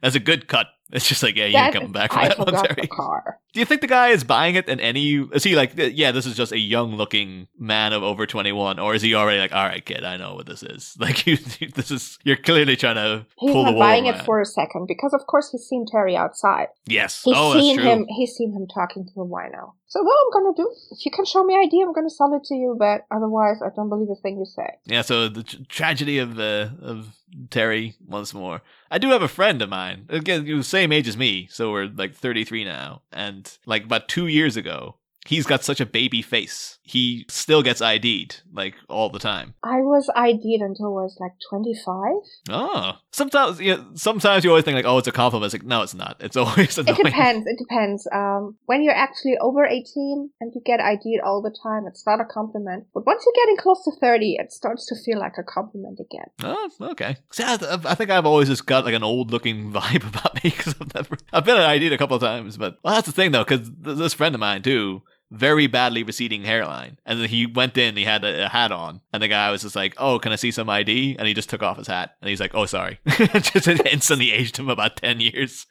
[0.03, 0.67] That's a good cut.
[0.93, 3.39] It's just like, yeah, you're That- coming back from I that one, forgot the car.
[3.53, 5.17] Do you think the guy is buying it in any?
[5.33, 8.79] Is he like, yeah, this is just a young looking man of over 21?
[8.79, 10.97] Or is he already like, all right, kid, I know what this is?
[11.01, 14.23] Like, you, this is, you're clearly trying to He's pull the not wool buying it
[14.25, 16.69] for a second because, of course, he's seen Terry outside.
[16.87, 17.23] Yes.
[17.25, 17.93] He's oh, seen that's true.
[17.93, 18.07] him.
[18.09, 19.73] He's seen him talking to the wino.
[19.91, 20.73] So what I'm gonna do?
[20.93, 22.77] If you can show me ID, I'm gonna sell it to you.
[22.79, 24.69] But otherwise, I don't believe a thing you say.
[24.85, 27.17] Yeah, so the tr- tragedy of uh, of
[27.51, 28.63] Terry once more.
[28.89, 30.07] I do have a friend of mine.
[30.09, 33.03] Again, same age as me, so we're like 33 now.
[33.13, 34.95] And like about two years ago,
[35.27, 36.79] he's got such a baby face.
[36.83, 39.55] He still gets ID'd like all the time.
[39.63, 42.15] I was ID'd until I was like 25.
[42.49, 45.53] Oh, sometimes you know, sometimes you always think like, oh, it's a compliment.
[45.53, 46.17] It's like, no, it's not.
[46.21, 46.99] It's always annoying.
[46.99, 47.47] It depends.
[47.47, 48.09] It depends.
[48.13, 52.21] Um, when you're actually over 18 and you get ID'd all the time, it's not
[52.21, 52.87] a compliment.
[52.93, 56.27] But once you're getting close to 30, it starts to feel like a compliment again.
[56.43, 57.17] Oh, okay.
[57.31, 60.51] See, I, I think I've always just got like an old looking vibe about me
[60.51, 63.31] because I've never, I've been ID'd a couple of times, but well, that's the thing
[63.31, 66.99] though, because this friend of mine too, very badly receding hairline.
[67.07, 69.63] And then he went in, he had a, a hat on, and the guy was
[69.63, 72.17] just like, "Oh, can I see some ID?" And he just took off his hat,
[72.21, 75.67] and he's like, "Oh, sorry." just instantly aged him about ten years.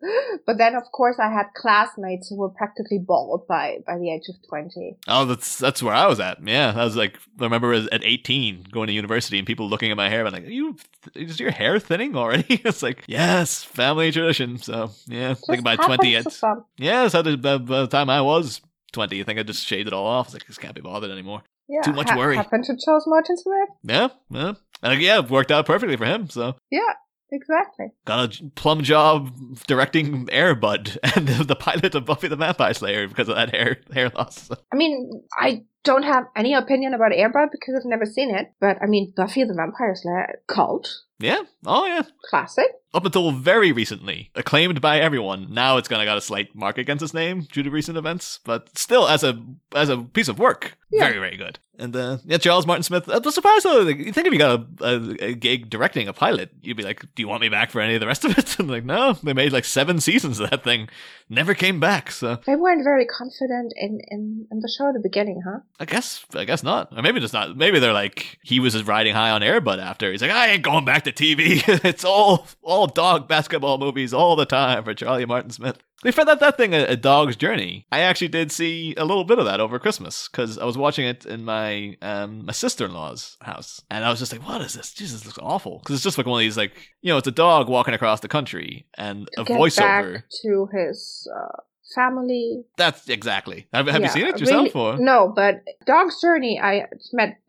[0.45, 4.29] But then, of course, I had classmates who were practically bald by by the age
[4.29, 4.97] of twenty.
[5.07, 6.37] Oh, that's that's where I was at.
[6.45, 9.97] Yeah, I was like, I remember at eighteen going to university and people looking at
[9.97, 10.77] my hair, and like, "You
[11.15, 14.57] is your hair thinning already?" it's like, yes, family tradition.
[14.57, 16.65] So yeah, Just think by twenty, it's some.
[16.77, 17.07] yeah.
[17.09, 20.05] So by, by the time I was twenty, I think I just shaved it all
[20.05, 20.27] off.
[20.27, 21.43] I was like, this can't be bothered anymore.
[21.67, 22.35] Yeah, Too much worry.
[22.35, 23.69] Happened to Charles Martin Smith.
[23.83, 26.29] Yeah, yeah, and yeah, it worked out perfectly for him.
[26.29, 26.93] So Yeah,
[27.31, 27.87] exactly.
[28.05, 29.31] got a plum job
[29.67, 33.53] directing Air Bud and the, the pilot of Buffy the Vampire Slayer because of that
[33.53, 34.49] hair hair loss.
[34.71, 38.51] I mean, I don't have any opinion about Air Bud because I've never seen it.
[38.59, 42.03] But I mean, Buffy the Vampire Slayer cult yeah, oh yeah.
[42.29, 42.67] classic.
[42.91, 45.53] Up until very recently, acclaimed by everyone.
[45.53, 48.39] Now it's kind of got a slight mark against its name due to recent events,
[48.43, 49.39] but still, as a
[49.75, 51.01] as a piece of work, Yeah.
[51.07, 51.59] very very good.
[51.77, 53.07] And uh, yeah, Charles Martin Smith.
[53.07, 53.83] I was surprised though.
[53.83, 56.83] Like, you think if you got a, a, a gig directing a pilot, you'd be
[56.83, 58.83] like, "Do you want me back for any of the rest of it?" And like,
[58.83, 60.89] no, they made like seven seasons of that thing,
[61.29, 62.11] never came back.
[62.11, 65.59] So They weren't very confident in in, in the show at the beginning, huh?
[65.79, 66.91] I guess I guess not.
[66.97, 67.55] Or maybe just not.
[67.55, 70.11] Maybe they're like he was riding high on Air Bud after.
[70.11, 71.63] He's like, I ain't going back to TV.
[71.85, 75.79] it's all all dog basketball movies all the time for Charlie Martin Smith.
[76.03, 77.85] They found that that thing a, a dog's journey.
[77.91, 81.05] I actually did see a little bit of that over Christmas because I was watching
[81.05, 84.61] it in my um my sister in law's house, and I was just like, "What
[84.61, 84.93] is this?
[84.93, 86.71] Jesus, this looks awful." Because it's just like one of these like
[87.01, 90.13] you know, it's a dog walking across the country and a get voiceover.
[90.13, 91.61] back to his uh,
[91.95, 92.63] family.
[92.77, 93.67] That's exactly.
[93.73, 94.73] Have, have you seen it yourself?
[94.75, 96.85] really- or No, but Dog's Journey, I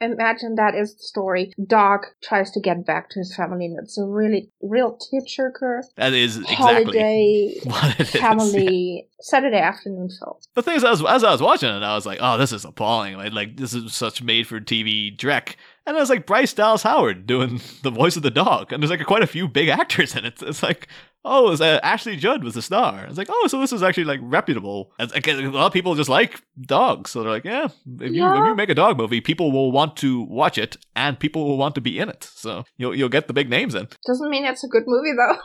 [0.00, 1.52] imagine that is the story.
[1.66, 6.12] Dog tries to get back to his family, and it's a really, real tearjerker, that
[6.12, 8.10] is exactly holiday, it is.
[8.10, 10.36] family, Saturday afternoon film.
[10.54, 12.64] The thing is, as, as I was watching it, I was like, "Oh, this is
[12.64, 13.16] appalling!
[13.16, 17.60] Like, like this is such made-for-TV dreck." And it was like Bryce Dallas Howard doing
[17.82, 20.40] the voice of the dog, and there's like quite a few big actors in it.
[20.42, 20.88] It's like,
[21.24, 23.04] oh, it was, uh, Ashley Judd was the star.
[23.06, 24.92] It's like, oh, so this is actually like reputable.
[24.98, 28.26] And, like, a lot of people just like dogs, so they're like, yeah, if you
[28.26, 31.58] if you make a dog movie, people will want to watch it, and people will
[31.58, 32.24] want to be in it.
[32.24, 33.88] So you'll you'll get the big names in.
[34.06, 35.36] Doesn't mean it's a good movie, though.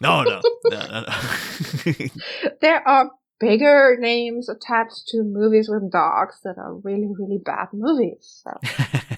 [0.00, 2.06] No, no, no, no, no.
[2.60, 3.10] there are
[3.40, 8.42] bigger names attached to movies with dogs that are really, really bad movies.
[8.44, 8.52] So.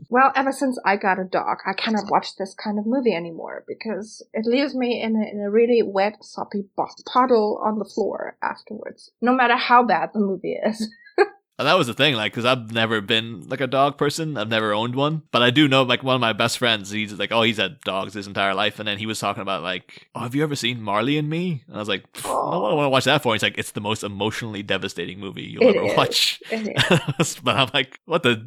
[0.09, 3.65] Well, ever since I got a dog, I cannot watch this kind of movie anymore
[3.67, 6.65] because it leaves me in a, in a really wet, soppy
[7.07, 10.95] puddle on the floor afterwards, no matter how bad the movie is.
[11.59, 14.37] And that was the thing, like, because I've never been like a dog person.
[14.37, 16.91] I've never owned one, but I do know, like, one of my best friends.
[16.91, 19.63] He's like, oh, he's had dogs his entire life, and then he was talking about
[19.63, 21.63] like, oh, have you ever seen Marley and Me?
[21.67, 23.33] And I was like, "Pff, I don't want to watch that for.
[23.33, 25.97] He's like, it's the most emotionally devastating movie you'll It ever is.
[25.97, 26.43] watch.
[27.43, 28.47] But I'm like, what the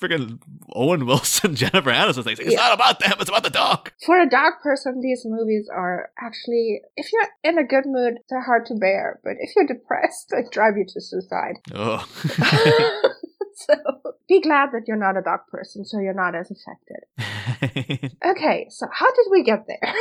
[0.00, 0.38] freaking
[0.74, 2.36] Owen Wilson, Jennifer Aniston thing?
[2.38, 2.58] It's Yeah.
[2.58, 3.14] not about them.
[3.18, 3.90] It's about the dog.
[4.04, 8.42] For a dog person, these movies are actually, if you're in a good mood, they're
[8.44, 11.54] hard to bear, but if you're depressed, they drive you to suicide.
[11.74, 12.06] Oh.
[13.54, 13.74] so
[14.28, 18.10] be glad that you're not a dog person, so you're not as affected.
[18.24, 19.94] Okay, so how did we get there?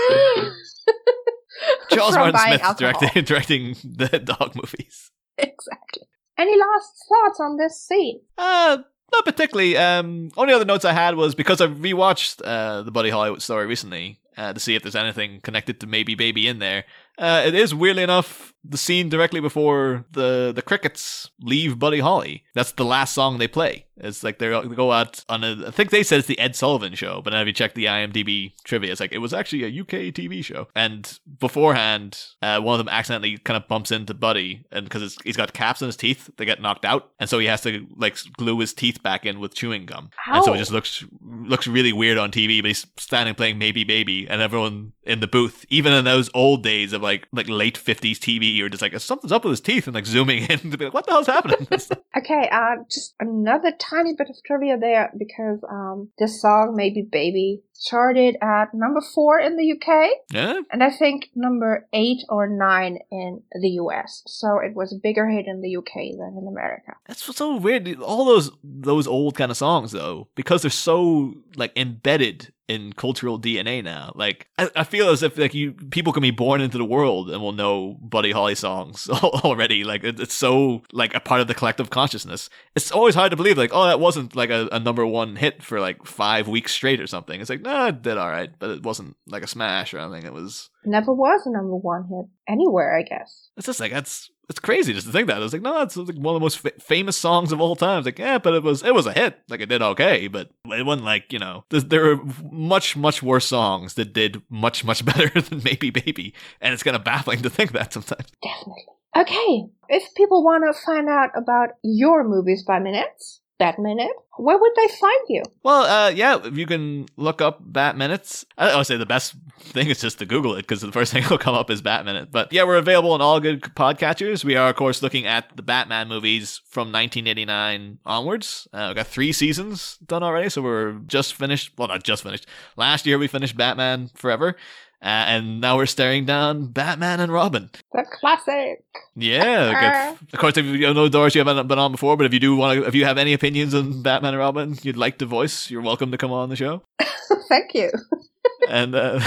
[1.89, 5.11] Charles Martin Smith directing directing the dog movies.
[5.37, 6.03] Exactly.
[6.37, 8.21] Any last thoughts on this scene?
[8.37, 8.77] Uh,
[9.11, 9.75] not particularly.
[9.77, 13.65] Um, only other notes I had was because I rewatched uh, the Buddy Holly story
[13.65, 16.85] recently uh, to see if there's anything connected to Maybe Baby in there.
[17.19, 22.43] Uh, it is weirdly enough the scene directly before the the crickets leave Buddy Holly.
[22.53, 23.85] That's the last song they play.
[24.01, 25.67] It's like they're, go out on a.
[25.67, 27.85] I think they said it's the Ed Sullivan show, but then if you check the
[27.85, 30.67] IMDb trivia, it's like it was actually a UK TV show.
[30.75, 35.35] And beforehand, uh, one of them accidentally kind of bumps into Buddy, and because he's
[35.35, 38.17] got caps in his teeth, they get knocked out, and so he has to like
[38.37, 40.11] glue his teeth back in with chewing gum.
[40.27, 42.61] And so it just looks looks really weird on TV.
[42.61, 46.63] But he's standing playing Maybe Baby, and everyone in the booth, even in those old
[46.63, 49.61] days of like like like late fifties TV, you're just like something's up with his
[49.61, 51.67] teeth, and like zooming in to be like, what the hell's happening?
[52.17, 57.61] Okay, uh, just another tiny bit of trivia there because um, this song, Maybe Baby,
[57.79, 62.99] charted at number four in the UK yeah, and I think number eight or nine
[63.11, 64.23] in the US.
[64.27, 66.95] So it was a bigger hit in the UK than in America.
[67.07, 67.99] that's what's so weird.
[68.01, 73.39] All those those old kind of songs though, because they're so like embedded in cultural
[73.39, 74.13] DNA now.
[74.15, 77.31] Like I, I feel as if like you people can be born into the world
[77.31, 79.83] and will know Buddy Holly songs already.
[79.83, 82.49] Like it, it's so like a part of the collective consciousness.
[82.75, 85.63] It's always hard to believe like oh that wasn't like a, a number one hit
[85.63, 87.41] for like five weeks straight or something.
[87.41, 90.25] It's like no, it did all right, but it wasn't like a smash or anything.
[90.25, 93.49] It was Never was a number one hit anywhere, I guess.
[93.57, 95.35] it's just like that's it's crazy just to think that.
[95.37, 97.75] I was like, no, it's like one of the most fa- famous songs of all
[97.75, 97.99] time.
[97.99, 99.37] It's like, yeah, but it was it was a hit.
[99.49, 102.19] Like it did okay, but it wasn't like you know there, there were
[102.51, 106.95] much much worse songs that did much much better than Maybe Baby, and it's kind
[106.95, 108.25] of baffling to think that sometimes.
[108.41, 108.85] Definitely.
[109.17, 114.57] Okay, if people want to find out about your movies by minutes, Bat Minute, where
[114.57, 115.43] would they find you?
[115.63, 118.45] Well, uh, yeah, you can look up Bat Minutes.
[118.57, 121.23] I would say the best thing is just to Google it because the first thing
[121.23, 122.31] that'll come up is Bat Minute.
[122.31, 124.45] But yeah, we're available on all good podcatchers.
[124.45, 128.67] We are, of course, looking at the Batman movies from 1989 onwards.
[128.71, 131.73] Uh, we've got three seasons done already, so we're just finished.
[131.77, 132.47] Well, not just finished.
[132.77, 134.55] Last year we finished Batman Forever.
[135.01, 137.69] Uh, and now we're staring down Batman and Robin.
[137.93, 138.83] The classic.
[139.15, 140.57] Yeah, if, of course.
[140.57, 142.87] If you know Doris, you haven't been on before, but if you do want to,
[142.87, 146.11] if you have any opinions on Batman and Robin, you'd like to voice, you're welcome
[146.11, 146.83] to come on the show.
[147.47, 147.91] Thank you.
[148.69, 149.21] and uh,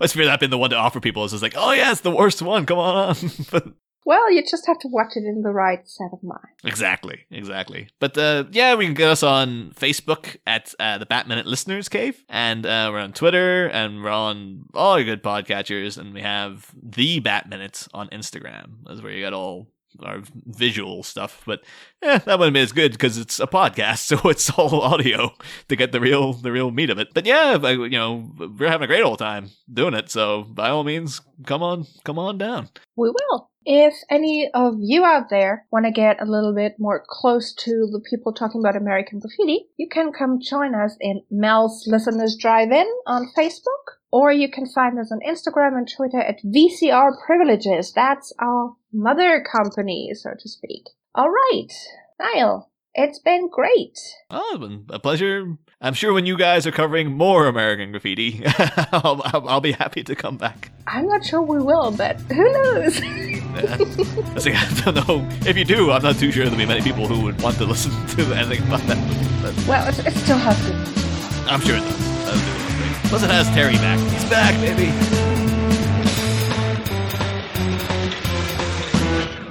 [0.00, 2.00] let's figure that been the one to offer people is just like, oh yeah, it's
[2.00, 2.64] the worst one.
[2.64, 3.14] Come on.
[3.50, 3.68] but
[4.04, 6.40] well, you just have to watch it in the right set of mind.
[6.64, 7.88] Exactly, exactly.
[7.98, 12.24] But uh, yeah, we can get us on Facebook at uh, the Batminute Listeners Cave,
[12.28, 16.70] and uh, we're on Twitter, and we're on all your good podcatchers, and we have
[16.82, 18.78] the Bat Minutes on Instagram.
[18.86, 19.68] That's where you get all
[20.02, 21.42] our visual stuff.
[21.46, 21.62] But
[22.02, 25.34] yeah, that wouldn't be as good because it's a podcast, so it's all audio
[25.68, 27.08] to get the real the real meat of it.
[27.14, 30.10] But yeah, you know, we're having a great old time doing it.
[30.10, 32.68] So by all means, come on, come on down.
[32.96, 33.50] We will.
[33.70, 37.70] If any of you out there want to get a little bit more close to
[37.92, 42.72] the people talking about American graffiti, you can come join us in Mel's Listeners Drive
[42.72, 47.92] In on Facebook, or you can find us on Instagram and Twitter at VCR Privileges.
[47.92, 50.84] That's our mother company, so to speak.
[51.14, 51.70] All right,
[52.18, 53.96] Niall, it's been great.
[54.30, 55.56] Oh, it's been a pleasure.
[55.80, 58.42] I'm sure when you guys are covering more American graffiti,
[58.92, 60.72] I'll, I'll, I'll, be happy to come back.
[60.88, 63.00] I'm not sure we will, but who knows?
[63.04, 63.86] yeah.
[64.66, 65.28] I don't know.
[65.46, 67.64] If you do, I'm not too sure there'll be many people who would want to
[67.64, 69.42] listen to anything about that.
[69.42, 71.52] But well, it, it still has to.
[71.52, 73.08] I'm sure it does.
[73.08, 73.98] Plus, it has Terry back.
[74.12, 74.86] He's back, baby.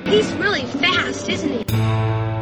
[0.10, 2.37] He's really fast, isn't he?